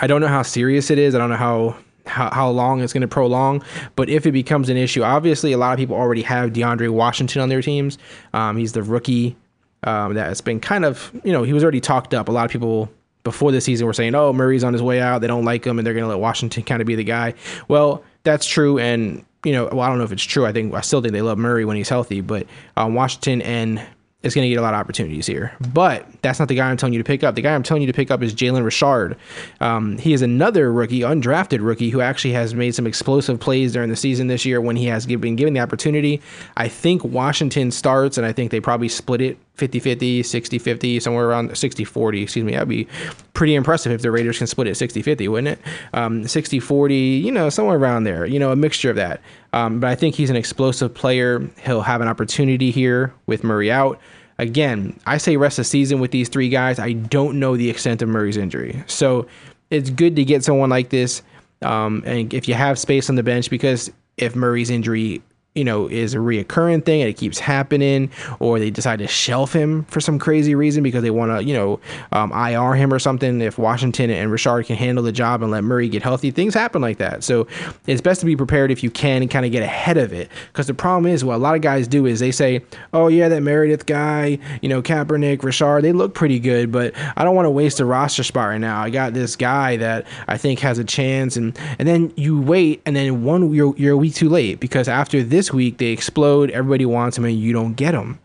I 0.00 0.06
don't 0.06 0.20
know 0.20 0.28
how 0.28 0.42
serious 0.42 0.90
it 0.90 0.98
is. 0.98 1.14
I 1.14 1.18
don't 1.18 1.30
know 1.30 1.36
how 1.36 1.76
how, 2.06 2.30
how 2.30 2.50
long 2.50 2.80
it's 2.82 2.92
going 2.92 3.00
to 3.00 3.08
prolong. 3.08 3.62
But 3.96 4.10
if 4.10 4.26
it 4.26 4.32
becomes 4.32 4.68
an 4.68 4.76
issue, 4.76 5.02
obviously 5.02 5.52
a 5.52 5.58
lot 5.58 5.72
of 5.72 5.78
people 5.78 5.96
already 5.96 6.22
have 6.22 6.52
DeAndre 6.52 6.90
Washington 6.90 7.40
on 7.40 7.48
their 7.48 7.62
teams. 7.62 7.96
Um, 8.34 8.58
he's 8.58 8.72
the 8.72 8.82
rookie 8.82 9.36
um, 9.84 10.14
that's 10.14 10.40
been 10.40 10.60
kind 10.60 10.84
of 10.84 11.12
you 11.24 11.32
know 11.32 11.42
he 11.42 11.52
was 11.52 11.62
already 11.62 11.80
talked 11.80 12.14
up. 12.14 12.28
A 12.28 12.32
lot 12.32 12.44
of 12.44 12.50
people 12.50 12.90
before 13.22 13.52
the 13.52 13.60
season 13.60 13.86
were 13.86 13.92
saying, 13.92 14.14
"Oh, 14.14 14.32
Murray's 14.32 14.64
on 14.64 14.72
his 14.72 14.82
way 14.82 15.00
out. 15.00 15.20
They 15.20 15.26
don't 15.26 15.44
like 15.44 15.64
him, 15.64 15.78
and 15.78 15.86
they're 15.86 15.94
going 15.94 16.04
to 16.04 16.08
let 16.08 16.20
Washington 16.20 16.62
kind 16.62 16.80
of 16.80 16.86
be 16.86 16.94
the 16.94 17.04
guy." 17.04 17.34
Well, 17.68 18.02
that's 18.22 18.46
true, 18.46 18.78
and 18.78 19.24
you 19.44 19.52
know, 19.52 19.68
well, 19.70 19.80
I 19.80 19.88
don't 19.88 19.98
know 19.98 20.04
if 20.04 20.12
it's 20.12 20.22
true. 20.22 20.46
I 20.46 20.52
think 20.52 20.74
I 20.74 20.80
still 20.80 21.02
think 21.02 21.12
they 21.12 21.22
love 21.22 21.38
Murray 21.38 21.64
when 21.64 21.76
he's 21.76 21.88
healthy, 21.88 22.20
but 22.20 22.46
um, 22.76 22.94
Washington 22.94 23.42
and 23.42 23.86
is 24.24 24.34
going 24.34 24.44
to 24.44 24.48
get 24.48 24.58
a 24.58 24.62
lot 24.62 24.74
of 24.74 24.80
opportunities 24.80 25.26
here. 25.26 25.52
But 25.72 26.06
that's 26.22 26.38
not 26.38 26.48
the 26.48 26.54
guy 26.54 26.70
I'm 26.70 26.76
telling 26.76 26.94
you 26.94 26.98
to 26.98 27.04
pick 27.04 27.22
up. 27.22 27.34
The 27.34 27.42
guy 27.42 27.54
I'm 27.54 27.62
telling 27.62 27.82
you 27.82 27.86
to 27.86 27.92
pick 27.92 28.10
up 28.10 28.22
is 28.22 28.34
Jalen 28.34 28.64
Richard. 28.64 29.16
Um, 29.60 29.98
he 29.98 30.12
is 30.12 30.22
another 30.22 30.72
rookie, 30.72 31.00
undrafted 31.00 31.58
rookie, 31.60 31.90
who 31.90 32.00
actually 32.00 32.32
has 32.32 32.54
made 32.54 32.74
some 32.74 32.86
explosive 32.86 33.38
plays 33.38 33.72
during 33.72 33.90
the 33.90 33.96
season 33.96 34.26
this 34.26 34.44
year 34.44 34.60
when 34.60 34.76
he 34.76 34.86
has 34.86 35.06
been 35.06 35.36
given 35.36 35.52
the 35.54 35.60
opportunity. 35.60 36.22
I 36.56 36.68
think 36.68 37.04
Washington 37.04 37.70
starts, 37.70 38.16
and 38.16 38.26
I 38.26 38.32
think 38.32 38.50
they 38.50 38.60
probably 38.60 38.88
split 38.88 39.20
it 39.20 39.38
50 39.54 39.78
50, 39.78 40.22
60 40.22 40.58
50, 40.58 41.00
somewhere 41.00 41.26
around 41.26 41.56
60 41.56 41.84
40. 41.84 42.22
Excuse 42.22 42.44
me. 42.44 42.52
That'd 42.52 42.68
be 42.68 42.88
pretty 43.34 43.54
impressive 43.54 43.92
if 43.92 44.02
the 44.02 44.10
Raiders 44.10 44.38
can 44.38 44.46
split 44.46 44.66
it 44.66 44.76
60 44.76 45.02
50, 45.02 45.28
wouldn't 45.28 45.58
it? 45.58 45.66
Um, 45.92 46.26
60 46.26 46.58
40, 46.60 46.94
you 46.94 47.30
know, 47.30 47.48
somewhere 47.50 47.78
around 47.78 48.04
there, 48.04 48.26
you 48.26 48.38
know, 48.38 48.50
a 48.50 48.56
mixture 48.56 48.90
of 48.90 48.96
that. 48.96 49.20
Um, 49.52 49.80
but 49.80 49.90
I 49.90 49.94
think 49.94 50.16
he's 50.16 50.30
an 50.30 50.36
explosive 50.36 50.92
player. 50.92 51.48
He'll 51.62 51.82
have 51.82 52.00
an 52.00 52.08
opportunity 52.08 52.70
here 52.70 53.14
with 53.26 53.44
Murray 53.44 53.70
out. 53.70 54.00
Again, 54.38 54.98
I 55.06 55.18
say 55.18 55.36
rest 55.36 55.60
of 55.60 55.66
season 55.66 56.00
with 56.00 56.10
these 56.10 56.28
three 56.28 56.48
guys. 56.48 56.80
I 56.80 56.92
don't 56.92 57.38
know 57.38 57.56
the 57.56 57.70
extent 57.70 58.02
of 58.02 58.08
Murray's 58.08 58.36
injury. 58.36 58.82
So 58.88 59.28
it's 59.70 59.90
good 59.90 60.16
to 60.16 60.24
get 60.24 60.42
someone 60.42 60.70
like 60.70 60.90
this. 60.90 61.22
Um, 61.62 62.02
and 62.04 62.34
if 62.34 62.48
you 62.48 62.54
have 62.54 62.78
space 62.78 63.08
on 63.08 63.14
the 63.14 63.22
bench, 63.22 63.48
because 63.48 63.92
if 64.16 64.34
Murray's 64.34 64.70
injury 64.70 65.22
you 65.54 65.62
know, 65.62 65.86
is 65.86 66.14
a 66.14 66.16
reoccurring 66.16 66.84
thing 66.84 67.00
and 67.00 67.08
it 67.08 67.16
keeps 67.16 67.38
happening, 67.38 68.10
or 68.40 68.58
they 68.58 68.70
decide 68.70 68.98
to 68.98 69.06
shelf 69.06 69.52
him 69.52 69.84
for 69.84 70.00
some 70.00 70.18
crazy 70.18 70.52
reason 70.56 70.82
because 70.82 71.04
they 71.04 71.10
want 71.10 71.30
to, 71.30 71.44
you 71.44 71.54
know, 71.54 71.78
um, 72.10 72.32
IR 72.32 72.74
him 72.74 72.92
or 72.92 72.98
something. 72.98 73.40
If 73.40 73.56
Washington 73.56 74.10
and 74.10 74.32
Richard 74.32 74.66
can 74.66 74.74
handle 74.74 75.04
the 75.04 75.12
job 75.12 75.42
and 75.42 75.52
let 75.52 75.62
Murray 75.62 75.88
get 75.88 76.02
healthy, 76.02 76.32
things 76.32 76.54
happen 76.54 76.82
like 76.82 76.98
that. 76.98 77.22
So 77.22 77.46
it's 77.86 78.00
best 78.00 78.18
to 78.18 78.26
be 78.26 78.34
prepared 78.34 78.72
if 78.72 78.82
you 78.82 78.90
can 78.90 79.22
and 79.22 79.30
kind 79.30 79.46
of 79.46 79.52
get 79.52 79.62
ahead 79.62 79.96
of 79.96 80.12
it. 80.12 80.28
Because 80.48 80.66
the 80.66 80.74
problem 80.74 81.06
is, 81.06 81.24
what 81.24 81.36
a 81.36 81.38
lot 81.38 81.54
of 81.54 81.60
guys 81.60 81.86
do 81.86 82.04
is 82.04 82.18
they 82.18 82.32
say, 82.32 82.60
oh, 82.92 83.06
yeah, 83.06 83.28
that 83.28 83.40
Meredith 83.40 83.86
guy, 83.86 84.40
you 84.60 84.68
know, 84.68 84.82
Kaepernick, 84.82 85.44
Richard, 85.44 85.82
they 85.82 85.92
look 85.92 86.14
pretty 86.14 86.40
good, 86.40 86.72
but 86.72 86.94
I 87.16 87.22
don't 87.22 87.36
want 87.36 87.46
to 87.46 87.50
waste 87.50 87.78
a 87.78 87.84
roster 87.84 88.24
spot 88.24 88.48
right 88.48 88.58
now. 88.58 88.82
I 88.82 88.90
got 88.90 89.14
this 89.14 89.36
guy 89.36 89.76
that 89.76 90.04
I 90.26 90.36
think 90.36 90.58
has 90.60 90.80
a 90.80 90.84
chance. 90.84 91.36
And, 91.36 91.56
and 91.78 91.86
then 91.86 92.12
you 92.16 92.40
wait, 92.40 92.82
and 92.84 92.96
then 92.96 93.22
one, 93.22 93.54
you're, 93.54 93.76
you're 93.76 93.92
a 93.92 93.96
week 93.96 94.14
too 94.14 94.28
late 94.28 94.58
because 94.58 94.88
after 94.88 95.22
this 95.22 95.43
week, 95.52 95.78
they 95.78 95.86
explode. 95.86 96.50
Everybody 96.50 96.86
wants 96.86 97.16
them, 97.16 97.24
and 97.24 97.38
you 97.38 97.52
don't 97.52 97.74
get 97.74 97.92
them. 97.92 98.18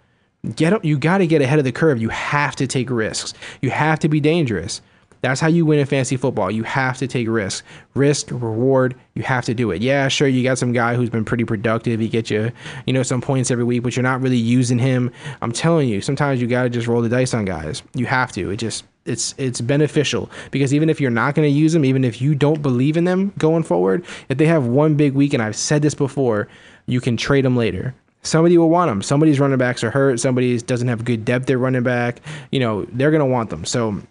Get 0.55 0.73
up. 0.73 0.85
You 0.85 0.97
got 0.97 1.17
to 1.17 1.27
get 1.27 1.41
ahead 1.41 1.59
of 1.59 1.65
the 1.65 1.71
curve. 1.71 2.01
You 2.01 2.09
have 2.09 2.55
to 2.57 2.67
take 2.67 2.89
risks. 2.89 3.33
You 3.61 3.71
have 3.71 3.99
to 3.99 4.09
be 4.09 4.19
dangerous. 4.19 4.81
That's 5.21 5.41
how 5.41 5.47
you 5.47 5.65
win 5.65 5.79
in 5.79 5.85
fantasy 5.85 6.15
football. 6.15 6.49
You 6.49 6.63
have 6.63 6.97
to 6.99 7.07
take 7.07 7.27
risks. 7.27 7.63
Risk, 7.93 8.31
reward, 8.31 8.95
you 9.15 9.23
have 9.23 9.43
to 9.45 9.53
do 9.53 9.71
it. 9.71 9.81
Yeah, 9.81 10.07
sure, 10.07 10.27
you 10.27 10.43
got 10.43 10.57
some 10.57 10.71
guy 10.71 10.95
who's 10.95 11.09
been 11.09 11.25
pretty 11.25 11.43
productive. 11.43 11.99
He 11.99 12.07
gets 12.07 12.29
you, 12.29 12.51
you 12.85 12.93
know, 12.93 13.03
some 13.03 13.19
points 13.19 13.51
every 13.51 13.65
week, 13.65 13.83
but 13.83 13.95
you're 13.95 14.03
not 14.03 14.21
really 14.21 14.37
using 14.37 14.79
him. 14.79 15.11
I'm 15.41 15.51
telling 15.51 15.89
you, 15.89 15.99
sometimes 15.99 16.39
you 16.39 16.47
got 16.47 16.63
to 16.63 16.69
just 16.69 16.87
roll 16.87 17.01
the 17.01 17.09
dice 17.09 17.33
on 17.33 17.45
guys. 17.45 17.83
You 17.95 18.05
have 18.05 18.31
to. 18.33 18.49
It 18.51 18.57
just 18.57 18.85
it's 19.05 19.33
it's 19.37 19.59
beneficial 19.59 20.29
because 20.51 20.73
even 20.73 20.89
if 20.89 21.01
you're 21.01 21.11
not 21.11 21.35
going 21.35 21.51
to 21.51 21.57
use 21.57 21.73
them, 21.73 21.83
even 21.83 22.05
if 22.05 22.21
you 22.21 22.35
don't 22.35 22.61
believe 22.61 22.95
in 22.95 23.03
them 23.03 23.33
going 23.37 23.63
forward, 23.63 24.05
if 24.29 24.37
they 24.37 24.45
have 24.45 24.67
one 24.67 24.95
big 24.95 25.13
week, 25.13 25.33
and 25.33 25.43
I've 25.43 25.55
said 25.55 25.81
this 25.81 25.95
before, 25.95 26.47
you 26.89 27.01
can 27.01 27.17
trade 27.17 27.45
them 27.45 27.55
later. 27.55 27.93
Somebody 28.21 28.57
will 28.57 28.69
want 28.69 28.89
them. 28.89 29.01
Somebody's 29.01 29.39
running 29.39 29.57
backs 29.57 29.83
are 29.83 29.91
hurt. 29.91 30.19
Somebody 30.19 30.59
doesn't 30.59 30.87
have 30.87 31.05
good 31.05 31.23
depth 31.23 31.49
at 31.49 31.57
running 31.57 31.83
back. 31.83 32.21
You 32.51 32.59
know, 32.59 32.85
they're 32.91 33.11
going 33.11 33.19
to 33.19 33.25
want 33.25 33.49
them. 33.49 33.63
So 33.63 34.01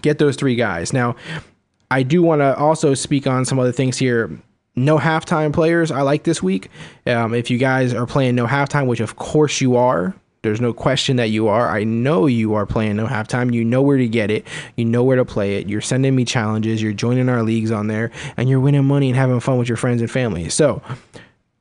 get 0.00 0.18
those 0.18 0.36
three 0.36 0.54
guys. 0.54 0.92
Now, 0.92 1.16
I 1.90 2.02
do 2.02 2.22
want 2.22 2.40
to 2.40 2.56
also 2.56 2.94
speak 2.94 3.26
on 3.26 3.44
some 3.44 3.58
other 3.58 3.72
things 3.72 3.98
here. 3.98 4.30
No 4.74 4.98
halftime 4.98 5.52
players 5.52 5.90
I 5.90 6.02
like 6.02 6.24
this 6.24 6.42
week. 6.42 6.70
Um, 7.06 7.34
if 7.34 7.50
you 7.50 7.58
guys 7.58 7.94
are 7.94 8.06
playing 8.06 8.34
no 8.34 8.46
halftime, 8.46 8.86
which 8.86 9.00
of 9.00 9.16
course 9.16 9.60
you 9.60 9.76
are, 9.76 10.14
there's 10.42 10.60
no 10.60 10.72
question 10.72 11.16
that 11.16 11.30
you 11.30 11.48
are. 11.48 11.68
I 11.68 11.82
know 11.82 12.26
you 12.26 12.54
are 12.54 12.66
playing 12.66 12.96
no 12.96 13.06
halftime. 13.06 13.52
You 13.52 13.64
know 13.64 13.82
where 13.82 13.96
to 13.96 14.06
get 14.06 14.30
it. 14.30 14.46
You 14.76 14.84
know 14.84 15.02
where 15.02 15.16
to 15.16 15.24
play 15.24 15.56
it. 15.56 15.68
You're 15.68 15.80
sending 15.80 16.14
me 16.14 16.24
challenges. 16.24 16.80
You're 16.80 16.92
joining 16.92 17.28
our 17.28 17.42
leagues 17.42 17.72
on 17.72 17.88
there, 17.88 18.12
and 18.36 18.48
you're 18.48 18.60
winning 18.60 18.84
money 18.84 19.08
and 19.08 19.16
having 19.16 19.40
fun 19.40 19.58
with 19.58 19.68
your 19.68 19.76
friends 19.76 20.02
and 20.02 20.10
family. 20.10 20.48
So, 20.48 20.82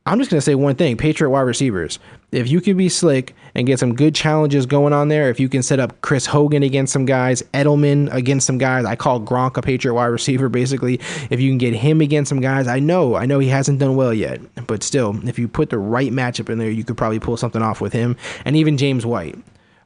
I'm 0.07 0.19
just 0.19 0.29
going 0.29 0.37
to 0.37 0.45
say 0.45 0.53
one 0.53 0.75
thing 0.75 0.97
Patriot 0.97 1.31
wide 1.31 1.41
receivers. 1.41 1.97
If 2.31 2.47
you 2.47 2.61
can 2.61 2.77
be 2.77 2.89
slick 2.89 3.33
and 3.55 3.65
get 3.65 3.79
some 3.79 3.95
good 3.95 4.13
challenges 4.13 4.67
going 4.67 4.93
on 4.93 5.07
there, 5.07 5.31
if 5.31 5.39
you 5.39 5.49
can 5.49 5.63
set 5.63 5.79
up 5.79 5.99
Chris 6.01 6.27
Hogan 6.27 6.61
against 6.61 6.93
some 6.93 7.05
guys, 7.05 7.41
Edelman 7.55 8.13
against 8.13 8.45
some 8.45 8.59
guys, 8.59 8.85
I 8.85 8.95
call 8.95 9.19
Gronk 9.19 9.57
a 9.57 9.63
Patriot 9.63 9.95
wide 9.95 10.05
receiver 10.05 10.47
basically. 10.55 10.99
If 11.31 11.39
you 11.39 11.49
can 11.49 11.57
get 11.57 11.73
him 11.73 12.01
against 12.01 12.29
some 12.29 12.39
guys, 12.39 12.67
I 12.67 12.77
know, 12.77 13.15
I 13.15 13.25
know 13.25 13.39
he 13.39 13.47
hasn't 13.47 13.79
done 13.79 13.95
well 13.95 14.13
yet, 14.13 14.41
but 14.67 14.83
still, 14.83 15.27
if 15.27 15.39
you 15.39 15.47
put 15.47 15.71
the 15.71 15.79
right 15.79 16.11
matchup 16.11 16.49
in 16.51 16.59
there, 16.59 16.69
you 16.69 16.83
could 16.83 16.97
probably 16.97 17.19
pull 17.19 17.37
something 17.37 17.63
off 17.63 17.81
with 17.81 17.93
him. 17.93 18.15
And 18.45 18.55
even 18.55 18.77
James 18.77 19.07
White. 19.07 19.37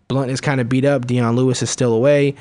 Blount 0.09 0.31
is 0.31 0.41
kind 0.41 0.59
of 0.59 0.67
beat 0.67 0.85
up. 0.85 1.05
Dion 1.05 1.35
Lewis 1.35 1.61
is 1.61 1.69
still 1.69 1.93
away. 1.93 2.33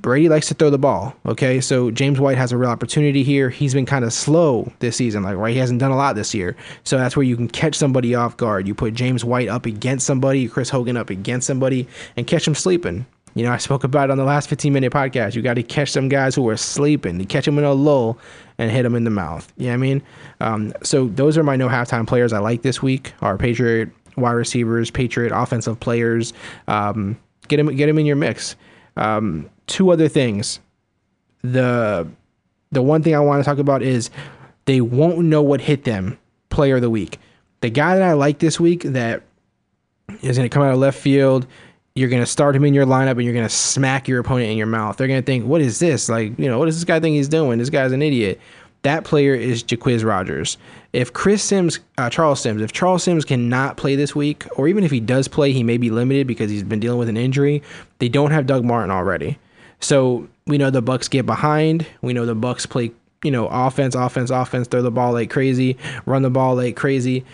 Brady 0.00 0.28
likes 0.28 0.48
to 0.48 0.54
throw 0.54 0.70
the 0.70 0.78
ball. 0.78 1.14
Okay, 1.26 1.60
so 1.60 1.90
James 1.90 2.18
White 2.18 2.38
has 2.38 2.52
a 2.52 2.56
real 2.56 2.70
opportunity 2.70 3.22
here. 3.22 3.50
He's 3.50 3.74
been 3.74 3.86
kind 3.86 4.04
of 4.04 4.12
slow 4.12 4.72
this 4.78 4.96
season, 4.96 5.22
like 5.22 5.36
right. 5.36 5.52
He 5.52 5.58
hasn't 5.58 5.80
done 5.80 5.90
a 5.90 5.96
lot 5.96 6.14
this 6.16 6.34
year, 6.34 6.56
so 6.84 6.98
that's 6.98 7.16
where 7.16 7.24
you 7.24 7.36
can 7.36 7.48
catch 7.48 7.74
somebody 7.74 8.14
off 8.14 8.36
guard. 8.36 8.66
You 8.66 8.74
put 8.74 8.94
James 8.94 9.24
White 9.24 9.48
up 9.48 9.66
against 9.66 10.06
somebody, 10.06 10.48
Chris 10.48 10.70
Hogan 10.70 10.96
up 10.96 11.10
against 11.10 11.46
somebody, 11.46 11.86
and 12.16 12.26
catch 12.26 12.44
them 12.44 12.54
sleeping. 12.54 13.06
You 13.34 13.44
know, 13.44 13.52
I 13.52 13.56
spoke 13.56 13.82
about 13.82 14.10
it 14.10 14.12
on 14.12 14.18
the 14.18 14.24
last 14.24 14.48
15 14.48 14.72
minute 14.72 14.92
podcast. 14.92 15.34
You 15.34 15.42
got 15.42 15.54
to 15.54 15.62
catch 15.62 15.90
some 15.90 16.08
guys 16.08 16.34
who 16.34 16.48
are 16.48 16.56
sleeping. 16.56 17.18
You 17.18 17.26
catch 17.26 17.46
them 17.46 17.58
in 17.58 17.64
a 17.64 17.72
lull 17.72 18.18
and 18.58 18.70
hit 18.70 18.82
them 18.82 18.94
in 18.94 19.04
the 19.04 19.10
mouth. 19.10 19.50
You 19.56 19.66
know 19.66 19.70
what 19.70 19.74
I 19.74 19.78
mean? 19.78 20.02
Um, 20.40 20.72
so 20.82 21.06
those 21.08 21.38
are 21.38 21.42
my 21.42 21.56
no 21.56 21.68
halftime 21.68 22.06
players 22.06 22.32
I 22.32 22.38
like 22.38 22.62
this 22.62 22.82
week. 22.82 23.14
Our 23.22 23.38
Patriot 23.38 23.90
wide 24.16 24.32
receivers, 24.32 24.90
Patriot 24.90 25.32
offensive 25.34 25.80
players. 25.80 26.34
Um, 26.68 27.18
get 27.48 27.56
them, 27.56 27.74
get 27.74 27.86
them 27.86 27.98
in 27.98 28.06
your 28.06 28.16
mix. 28.16 28.56
Um, 28.96 29.48
two 29.72 29.90
other 29.90 30.08
things. 30.08 30.60
The 31.42 32.06
the 32.70 32.82
one 32.82 33.02
thing 33.02 33.14
I 33.14 33.20
want 33.20 33.42
to 33.42 33.48
talk 33.48 33.58
about 33.58 33.82
is 33.82 34.10
they 34.66 34.80
won't 34.80 35.18
know 35.18 35.42
what 35.42 35.60
hit 35.60 35.84
them. 35.84 36.18
Player 36.50 36.76
of 36.76 36.82
the 36.82 36.90
week. 36.90 37.18
The 37.60 37.70
guy 37.70 37.96
that 37.96 38.02
I 38.02 38.12
like 38.12 38.38
this 38.38 38.60
week 38.60 38.82
that 38.82 39.22
is 40.20 40.36
going 40.36 40.48
to 40.48 40.52
come 40.52 40.62
out 40.62 40.72
of 40.72 40.78
left 40.78 40.98
field. 40.98 41.46
You're 41.94 42.08
going 42.08 42.22
to 42.22 42.26
start 42.26 42.56
him 42.56 42.64
in 42.64 42.72
your 42.72 42.86
lineup 42.86 43.12
and 43.12 43.22
you're 43.22 43.34
going 43.34 43.46
to 43.46 43.54
smack 43.54 44.08
your 44.08 44.20
opponent 44.20 44.50
in 44.50 44.56
your 44.56 44.66
mouth. 44.66 44.96
They're 44.96 45.08
going 45.08 45.20
to 45.20 45.26
think, 45.26 45.44
what 45.44 45.60
is 45.60 45.78
this? 45.78 46.08
Like, 46.08 46.38
you 46.38 46.48
know, 46.48 46.58
what 46.58 46.66
does 46.66 46.76
this 46.76 46.84
guy 46.84 47.00
think 47.00 47.16
he's 47.16 47.28
doing? 47.28 47.58
This 47.58 47.70
guy's 47.70 47.92
an 47.92 48.02
idiot. 48.02 48.40
That 48.82 49.04
player 49.04 49.34
is 49.34 49.62
Jacquizz 49.62 50.04
Rodgers. 50.04 50.58
If 50.92 51.12
Chris 51.12 51.42
Sims, 51.42 51.80
uh, 51.98 52.10
Charles 52.10 52.40
Sims, 52.40 52.62
if 52.62 52.72
Charles 52.72 53.02
Sims 53.02 53.24
cannot 53.24 53.76
play 53.76 53.94
this 53.94 54.14
week, 54.14 54.46
or 54.56 54.68
even 54.68 54.84
if 54.84 54.90
he 54.90 55.00
does 55.00 55.28
play, 55.28 55.52
he 55.52 55.62
may 55.62 55.76
be 55.76 55.90
limited 55.90 56.26
because 56.26 56.50
he's 56.50 56.64
been 56.64 56.80
dealing 56.80 56.98
with 56.98 57.08
an 57.08 57.16
injury. 57.16 57.62
They 57.98 58.08
don't 58.08 58.32
have 58.32 58.46
Doug 58.46 58.64
Martin 58.64 58.90
already. 58.90 59.38
So 59.82 60.28
we 60.46 60.58
know 60.58 60.70
the 60.70 60.82
Bucs 60.82 61.10
get 61.10 61.26
behind. 61.26 61.86
We 62.00 62.12
know 62.12 62.24
the 62.24 62.36
Bucs 62.36 62.68
play, 62.68 62.92
you 63.24 63.30
know, 63.30 63.48
offense, 63.48 63.94
offense, 63.94 64.30
offense, 64.30 64.68
throw 64.68 64.80
the 64.80 64.90
ball 64.90 65.12
like 65.12 65.30
crazy, 65.30 65.76
run 66.06 66.22
the 66.22 66.30
ball 66.30 66.54
like 66.54 66.76
crazy. 66.76 67.24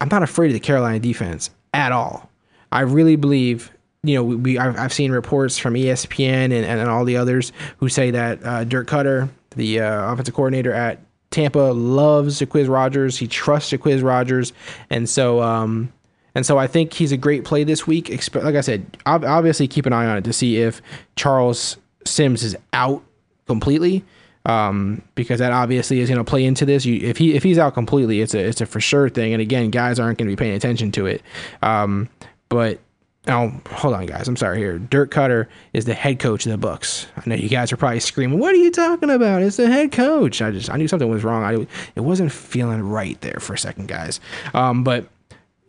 I'm 0.00 0.08
not 0.08 0.22
afraid 0.22 0.48
of 0.48 0.54
the 0.54 0.60
Carolina 0.60 0.98
defense 0.98 1.50
at 1.72 1.92
all. 1.92 2.28
I 2.72 2.80
really 2.80 3.16
believe, 3.16 3.70
you 4.02 4.16
know, 4.16 4.24
we 4.24 4.58
I've, 4.58 4.76
I've 4.76 4.92
seen 4.92 5.12
reports 5.12 5.58
from 5.58 5.74
ESPN 5.74 6.44
and, 6.44 6.64
and, 6.64 6.90
all 6.90 7.04
the 7.04 7.16
others 7.16 7.52
who 7.76 7.88
say 7.88 8.10
that 8.10 8.44
uh, 8.44 8.64
Dirk 8.64 8.88
Koetter, 8.88 9.28
the 9.54 9.80
uh, 9.80 10.12
offensive 10.12 10.34
coordinator 10.34 10.72
at 10.72 10.98
Tampa, 11.30 11.58
loves 11.58 12.40
Jacquizz 12.40 12.68
Rodgers. 12.68 13.16
He 13.16 13.28
trusts 13.28 13.70
Jacquizz 13.70 14.02
Rodgers, 14.02 14.52
and 14.90 15.08
so 15.08 15.40
um, 15.40 15.92
and 16.34 16.44
so 16.44 16.58
I 16.58 16.66
think 16.66 16.94
he's 16.94 17.12
a 17.12 17.16
great 17.16 17.44
play 17.44 17.62
this 17.62 17.86
week. 17.86 18.08
Like 18.34 18.56
I 18.56 18.60
said, 18.60 18.96
obviously 19.06 19.68
keep 19.68 19.86
an 19.86 19.92
eye 19.92 20.06
on 20.06 20.16
it 20.16 20.24
to 20.24 20.32
see 20.32 20.56
if 20.56 20.82
Charles 21.14 21.76
Sims 22.04 22.42
is 22.42 22.56
out 22.72 23.02
completely, 23.46 24.04
um, 24.46 25.02
because 25.14 25.38
that 25.38 25.52
obviously 25.52 26.00
is 26.00 26.08
going 26.08 26.22
to 26.22 26.28
play 26.28 26.44
into 26.44 26.64
this. 26.64 26.84
You, 26.84 26.96
if 27.06 27.16
he 27.16 27.34
if 27.34 27.42
he's 27.42 27.58
out 27.58 27.74
completely, 27.74 28.20
it's 28.20 28.34
a 28.34 28.40
it's 28.40 28.60
a 28.60 28.66
for 28.66 28.80
sure 28.80 29.08
thing. 29.08 29.32
And 29.32 29.40
again, 29.40 29.70
guys 29.70 29.98
aren't 29.98 30.18
going 30.18 30.28
to 30.28 30.32
be 30.32 30.40
paying 30.40 30.54
attention 30.54 30.92
to 30.92 31.06
it. 31.06 31.22
Um, 31.62 32.08
but 32.48 32.80
oh, 33.28 33.52
hold 33.70 33.94
on, 33.94 34.06
guys. 34.06 34.28
I'm 34.28 34.36
sorry 34.36 34.58
here. 34.58 34.78
Dirk 34.78 35.12
Koetter 35.12 35.46
is 35.72 35.84
the 35.84 35.94
head 35.94 36.18
coach 36.18 36.46
of 36.46 36.60
the 36.60 36.66
Bucs. 36.66 37.06
I 37.16 37.22
know 37.26 37.36
you 37.36 37.48
guys 37.48 37.72
are 37.72 37.76
probably 37.76 38.00
screaming, 38.00 38.38
"What 38.38 38.52
are 38.52 38.58
you 38.58 38.70
talking 38.70 39.10
about? 39.10 39.42
It's 39.42 39.56
the 39.56 39.68
head 39.68 39.92
coach." 39.92 40.42
I 40.42 40.50
just 40.50 40.70
I 40.70 40.76
knew 40.76 40.88
something 40.88 41.08
was 41.08 41.24
wrong. 41.24 41.44
I 41.44 41.66
it 41.94 42.00
wasn't 42.00 42.32
feeling 42.32 42.82
right 42.82 43.20
there 43.20 43.38
for 43.40 43.54
a 43.54 43.58
second, 43.58 43.88
guys. 43.88 44.20
Um, 44.54 44.82
but 44.82 45.08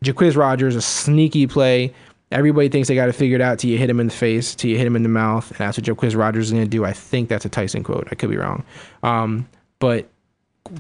Jacquizz 0.04 0.36
Rodgers 0.36 0.76
a 0.76 0.82
sneaky 0.82 1.48
play. 1.48 1.94
Everybody 2.34 2.68
thinks 2.68 2.88
they 2.88 2.96
got 2.96 3.06
to 3.06 3.14
figure 3.14 3.36
it 3.36 3.42
out 3.42 3.60
till 3.60 3.70
you 3.70 3.78
hit 3.78 3.90
him 3.90 4.00
in 4.00 4.08
the 4.08 4.14
face, 4.14 4.56
till 4.56 4.70
you 4.70 4.78
hit 4.78 4.88
him 4.88 4.96
in 4.96 5.04
the 5.04 5.10
mouth, 5.10 5.50
and 5.52 5.60
that's 5.60 5.78
what 5.78 5.86
Jacquizz 5.86 6.18
Rodgers 6.18 6.48
is 6.48 6.52
going 6.52 6.64
to 6.64 6.70
do. 6.70 6.84
I 6.84 6.92
think 6.92 7.30
that's 7.30 7.46
a 7.46 7.50
Tyson 7.50 7.84
quote. 7.84 8.08
I 8.12 8.16
could 8.16 8.30
be 8.30 8.38
wrong. 8.38 8.64
Um, 9.04 9.48
but 9.80 10.10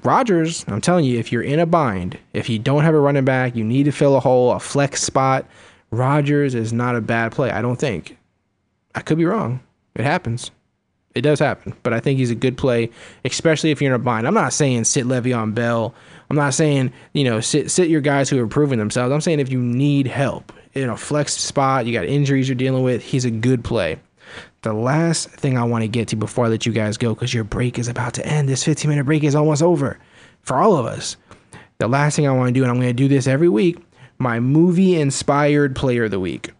Rodgers, 0.03 0.65
I'm 0.67 0.81
telling 0.81 1.05
you, 1.05 1.19
if 1.19 1.31
you're 1.31 1.43
in 1.43 1.60
a 1.60 1.65
bind, 1.65 2.17
if 2.33 2.50
you 2.50 2.57
don't 2.57 2.83
have 2.83 2.95
a 2.95 3.00
running 3.00 3.25
back, 3.25 3.55
you 3.55 3.63
need 3.63 3.83
to 3.83 3.91
fill 3.91 4.15
a 4.15 4.19
hole, 4.19 4.51
a 4.51 4.60
flex 4.60 5.03
spot. 5.03 5.45
Rodgers 5.91 6.55
is 6.55 6.74
not 6.74 6.95
a 6.95 7.01
bad 7.01 7.31
play. 7.31 7.51
I 7.51 7.62
don't 7.62 7.79
think. 7.79 8.17
I 8.95 9.01
could 9.01 9.17
be 9.17 9.25
wrong. 9.25 9.60
It 9.95 10.03
happens. 10.03 10.51
It 11.15 11.22
does 11.22 11.38
happen, 11.38 11.75
but 11.83 11.93
I 11.93 12.00
think 12.00 12.17
he's 12.17 12.31
a 12.31 12.36
good 12.36 12.57
play, 12.57 12.89
especially 13.24 13.69
if 13.69 13.79
you're 13.79 13.93
in 13.93 14.01
a 14.01 14.03
bind. 14.03 14.25
I'm 14.25 14.33
not 14.33 14.51
saying 14.51 14.86
sit 14.86 15.05
Le'Veon 15.05 15.53
Bell. 15.53 15.93
I'm 16.29 16.36
not 16.36 16.55
saying 16.55 16.91
you 17.13 17.24
know 17.24 17.39
sit 17.39 17.69
sit 17.69 17.88
your 17.88 18.01
guys 18.01 18.29
who 18.29 18.39
are 18.39 18.43
improving 18.43 18.79
themselves. 18.79 19.13
I'm 19.13 19.22
saying 19.22 19.39
if 19.39 19.51
you 19.51 19.60
need 19.60 20.07
help, 20.07 20.51
in 20.74 20.89
a 20.89 20.98
flex 20.98 21.34
spot, 21.34 21.86
you 21.86 21.94
got 21.94 22.06
injuries 22.06 22.48
you're 22.48 22.56
dealing 22.56 22.84
with, 22.84 23.03
he's 23.03 23.25
a 23.25 23.32
good 23.32 23.63
play. 23.63 24.00
The 24.62 24.74
last 24.74 25.30
thing 25.30 25.58
I 25.58 25.63
want 25.63 25.84
to 25.84 25.88
get 25.88 26.08
to 26.10 26.15
before 26.15 26.46
I 26.46 26.48
let 26.48 26.65
you 26.65 26.72
guys 26.72 26.98
go, 26.98 27.13
because 27.13 27.34
your 27.34 27.44
break 27.44 27.77
is 27.77 27.88
about 27.88 28.13
to 28.15 28.25
end. 28.25 28.48
This 28.48 28.63
15 28.63 28.89
minute 28.89 29.06
break 29.06 29.24
is 29.24 29.36
almost 29.36 29.62
over 29.62 30.00
for 30.42 30.58
all 30.58 30.77
of 30.77 30.86
us. 30.86 31.18
The 31.80 31.88
last 31.88 32.15
thing 32.15 32.27
I 32.27 32.32
want 32.32 32.50
to 32.50 32.53
do, 32.53 32.63
and 32.63 32.72
I'm 32.72 32.77
going 32.77 32.88
to 32.88 32.94
do 32.94 33.08
this 33.08 33.27
every 33.27 33.50
week, 33.50 33.77
my 34.20 34.39
movie 34.39 35.00
inspired 35.00 35.75
player 35.75 36.06
of 36.06 36.12
the 36.12 36.20
week. 36.20 36.51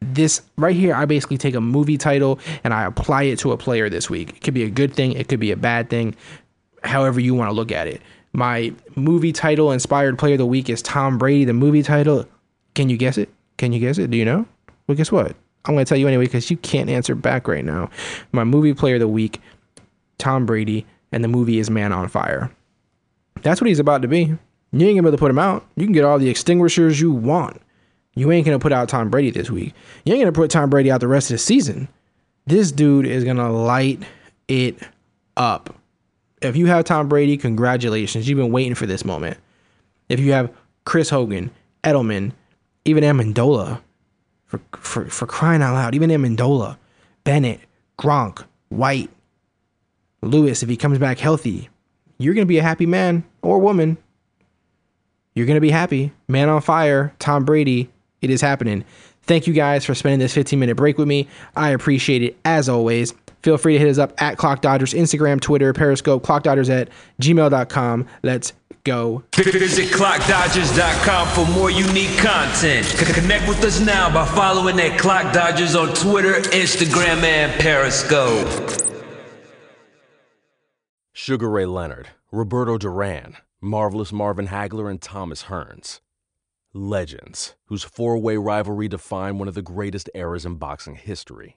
This 0.00 0.42
right 0.56 0.76
here, 0.76 0.94
I 0.94 1.06
basically 1.06 1.38
take 1.38 1.54
a 1.54 1.60
movie 1.60 1.96
title 1.96 2.38
and 2.62 2.74
I 2.74 2.84
apply 2.84 3.24
it 3.24 3.38
to 3.40 3.52
a 3.52 3.56
player 3.56 3.88
this 3.88 4.10
week. 4.10 4.30
It 4.30 4.40
could 4.42 4.54
be 4.54 4.64
a 4.64 4.70
good 4.70 4.92
thing, 4.92 5.12
it 5.12 5.28
could 5.28 5.40
be 5.40 5.52
a 5.52 5.56
bad 5.56 5.88
thing, 5.88 6.14
however 6.82 7.20
you 7.20 7.34
want 7.34 7.48
to 7.48 7.54
look 7.54 7.72
at 7.72 7.86
it. 7.86 8.02
My 8.32 8.74
movie 8.96 9.32
title 9.32 9.70
inspired 9.70 10.18
player 10.18 10.34
of 10.34 10.38
the 10.38 10.46
week 10.46 10.68
is 10.68 10.82
Tom 10.82 11.18
Brady. 11.18 11.44
The 11.44 11.52
movie 11.52 11.84
title, 11.84 12.26
can 12.74 12.90
you 12.90 12.96
guess 12.96 13.16
it? 13.16 13.32
Can 13.56 13.72
you 13.72 13.80
guess 13.80 13.98
it? 13.98 14.10
Do 14.10 14.16
you 14.16 14.24
know? 14.24 14.46
Well, 14.86 14.96
guess 14.96 15.12
what? 15.12 15.36
I'm 15.64 15.74
going 15.74 15.84
to 15.84 15.88
tell 15.88 15.98
you 15.98 16.08
anyway 16.08 16.24
because 16.24 16.50
you 16.50 16.56
can't 16.58 16.90
answer 16.90 17.14
back 17.14 17.48
right 17.48 17.64
now. 17.64 17.90
My 18.32 18.44
movie 18.44 18.74
player 18.74 18.96
of 18.96 19.00
the 19.00 19.08
week, 19.08 19.40
Tom 20.18 20.44
Brady, 20.44 20.86
and 21.12 21.24
the 21.24 21.28
movie 21.28 21.58
is 21.58 21.70
Man 21.70 21.92
on 21.92 22.08
Fire. 22.08 22.50
That's 23.42 23.60
what 23.60 23.68
he's 23.68 23.78
about 23.78 24.02
to 24.02 24.08
be. 24.08 24.36
You 24.72 24.88
ain't 24.88 24.96
gonna 24.96 25.02
be 25.02 25.08
able 25.08 25.12
to 25.12 25.18
put 25.18 25.30
him 25.30 25.38
out. 25.38 25.64
You 25.76 25.84
can 25.84 25.92
get 25.92 26.04
all 26.04 26.18
the 26.18 26.28
extinguishers 26.28 27.00
you 27.00 27.12
want. 27.12 27.60
You 28.14 28.32
ain't 28.32 28.44
gonna 28.44 28.58
put 28.58 28.72
out 28.72 28.88
Tom 28.88 29.10
Brady 29.10 29.30
this 29.30 29.50
week. 29.50 29.72
You 30.04 30.14
ain't 30.14 30.22
gonna 30.22 30.32
put 30.32 30.50
Tom 30.50 30.70
Brady 30.70 30.90
out 30.90 31.00
the 31.00 31.08
rest 31.08 31.30
of 31.30 31.34
the 31.34 31.38
season. 31.38 31.88
This 32.46 32.72
dude 32.72 33.06
is 33.06 33.22
gonna 33.22 33.52
light 33.52 34.02
it 34.48 34.78
up. 35.36 35.74
If 36.42 36.56
you 36.56 36.66
have 36.66 36.84
Tom 36.84 37.08
Brady, 37.08 37.36
congratulations. 37.36 38.28
You've 38.28 38.38
been 38.38 38.52
waiting 38.52 38.74
for 38.74 38.86
this 38.86 39.04
moment. 39.04 39.38
If 40.08 40.20
you 40.20 40.32
have 40.32 40.52
Chris 40.84 41.08
Hogan, 41.08 41.50
Edelman, 41.84 42.32
even 42.84 43.04
Amendola, 43.04 43.80
for, 44.46 44.60
for, 44.72 45.06
for 45.06 45.26
crying 45.26 45.62
out 45.62 45.74
loud, 45.74 45.94
even 45.94 46.10
Amendola, 46.10 46.76
Bennett, 47.24 47.60
Gronk, 47.98 48.44
White, 48.68 49.10
Lewis, 50.22 50.62
if 50.62 50.68
he 50.68 50.76
comes 50.76 50.98
back 50.98 51.18
healthy, 51.18 51.68
you're 52.18 52.34
going 52.34 52.46
to 52.46 52.48
be 52.48 52.58
a 52.58 52.62
happy 52.62 52.86
man 52.86 53.24
or 53.42 53.58
woman. 53.58 53.96
You're 55.34 55.46
going 55.46 55.56
to 55.56 55.60
be 55.60 55.70
happy. 55.70 56.12
Man 56.28 56.48
on 56.48 56.62
fire, 56.62 57.14
Tom 57.18 57.44
Brady, 57.44 57.90
it 58.20 58.30
is 58.30 58.40
happening. 58.40 58.84
Thank 59.22 59.46
you 59.46 59.54
guys 59.54 59.84
for 59.84 59.94
spending 59.94 60.20
this 60.20 60.34
15 60.34 60.58
minute 60.58 60.76
break 60.76 60.98
with 60.98 61.08
me. 61.08 61.28
I 61.56 61.70
appreciate 61.70 62.22
it 62.22 62.38
as 62.44 62.68
always. 62.68 63.14
Feel 63.42 63.58
free 63.58 63.74
to 63.74 63.78
hit 63.78 63.88
us 63.88 63.98
up 63.98 64.14
at 64.22 64.38
Clock 64.38 64.62
Dodgers, 64.62 64.94
Instagram, 64.94 65.40
Twitter, 65.40 65.72
Periscope, 65.72 66.24
clockdodgers 66.24 66.70
at 66.70 66.88
gmail.com. 67.20 68.06
Let's 68.22 68.54
go. 68.84 69.24
Visit 69.34 69.90
clockdodgers.com 69.90 71.28
for 71.28 71.50
more 71.52 71.70
unique 71.70 72.16
content. 72.18 72.86
Connect 73.14 73.48
with 73.48 73.64
us 73.64 73.80
now 73.80 74.12
by 74.12 74.26
following 74.26 74.78
at 74.78 74.98
Clock 74.98 75.32
Dodgers 75.32 75.74
on 75.74 75.94
Twitter, 75.94 76.34
Instagram, 76.50 77.22
and 77.22 77.52
Periscope. 77.60 78.46
Sugar 81.12 81.48
Ray 81.48 81.64
Leonard, 81.64 82.08
Roberto 82.30 82.76
Duran, 82.76 83.36
Marvelous 83.60 84.12
Marvin 84.12 84.48
Hagler, 84.48 84.90
and 84.90 85.00
Thomas 85.00 85.44
Hearns. 85.44 86.00
Legends, 86.74 87.54
whose 87.66 87.84
four 87.84 88.18
way 88.18 88.36
rivalry 88.36 88.88
defined 88.88 89.38
one 89.38 89.48
of 89.48 89.54
the 89.54 89.62
greatest 89.62 90.10
eras 90.14 90.44
in 90.44 90.56
boxing 90.56 90.96
history. 90.96 91.56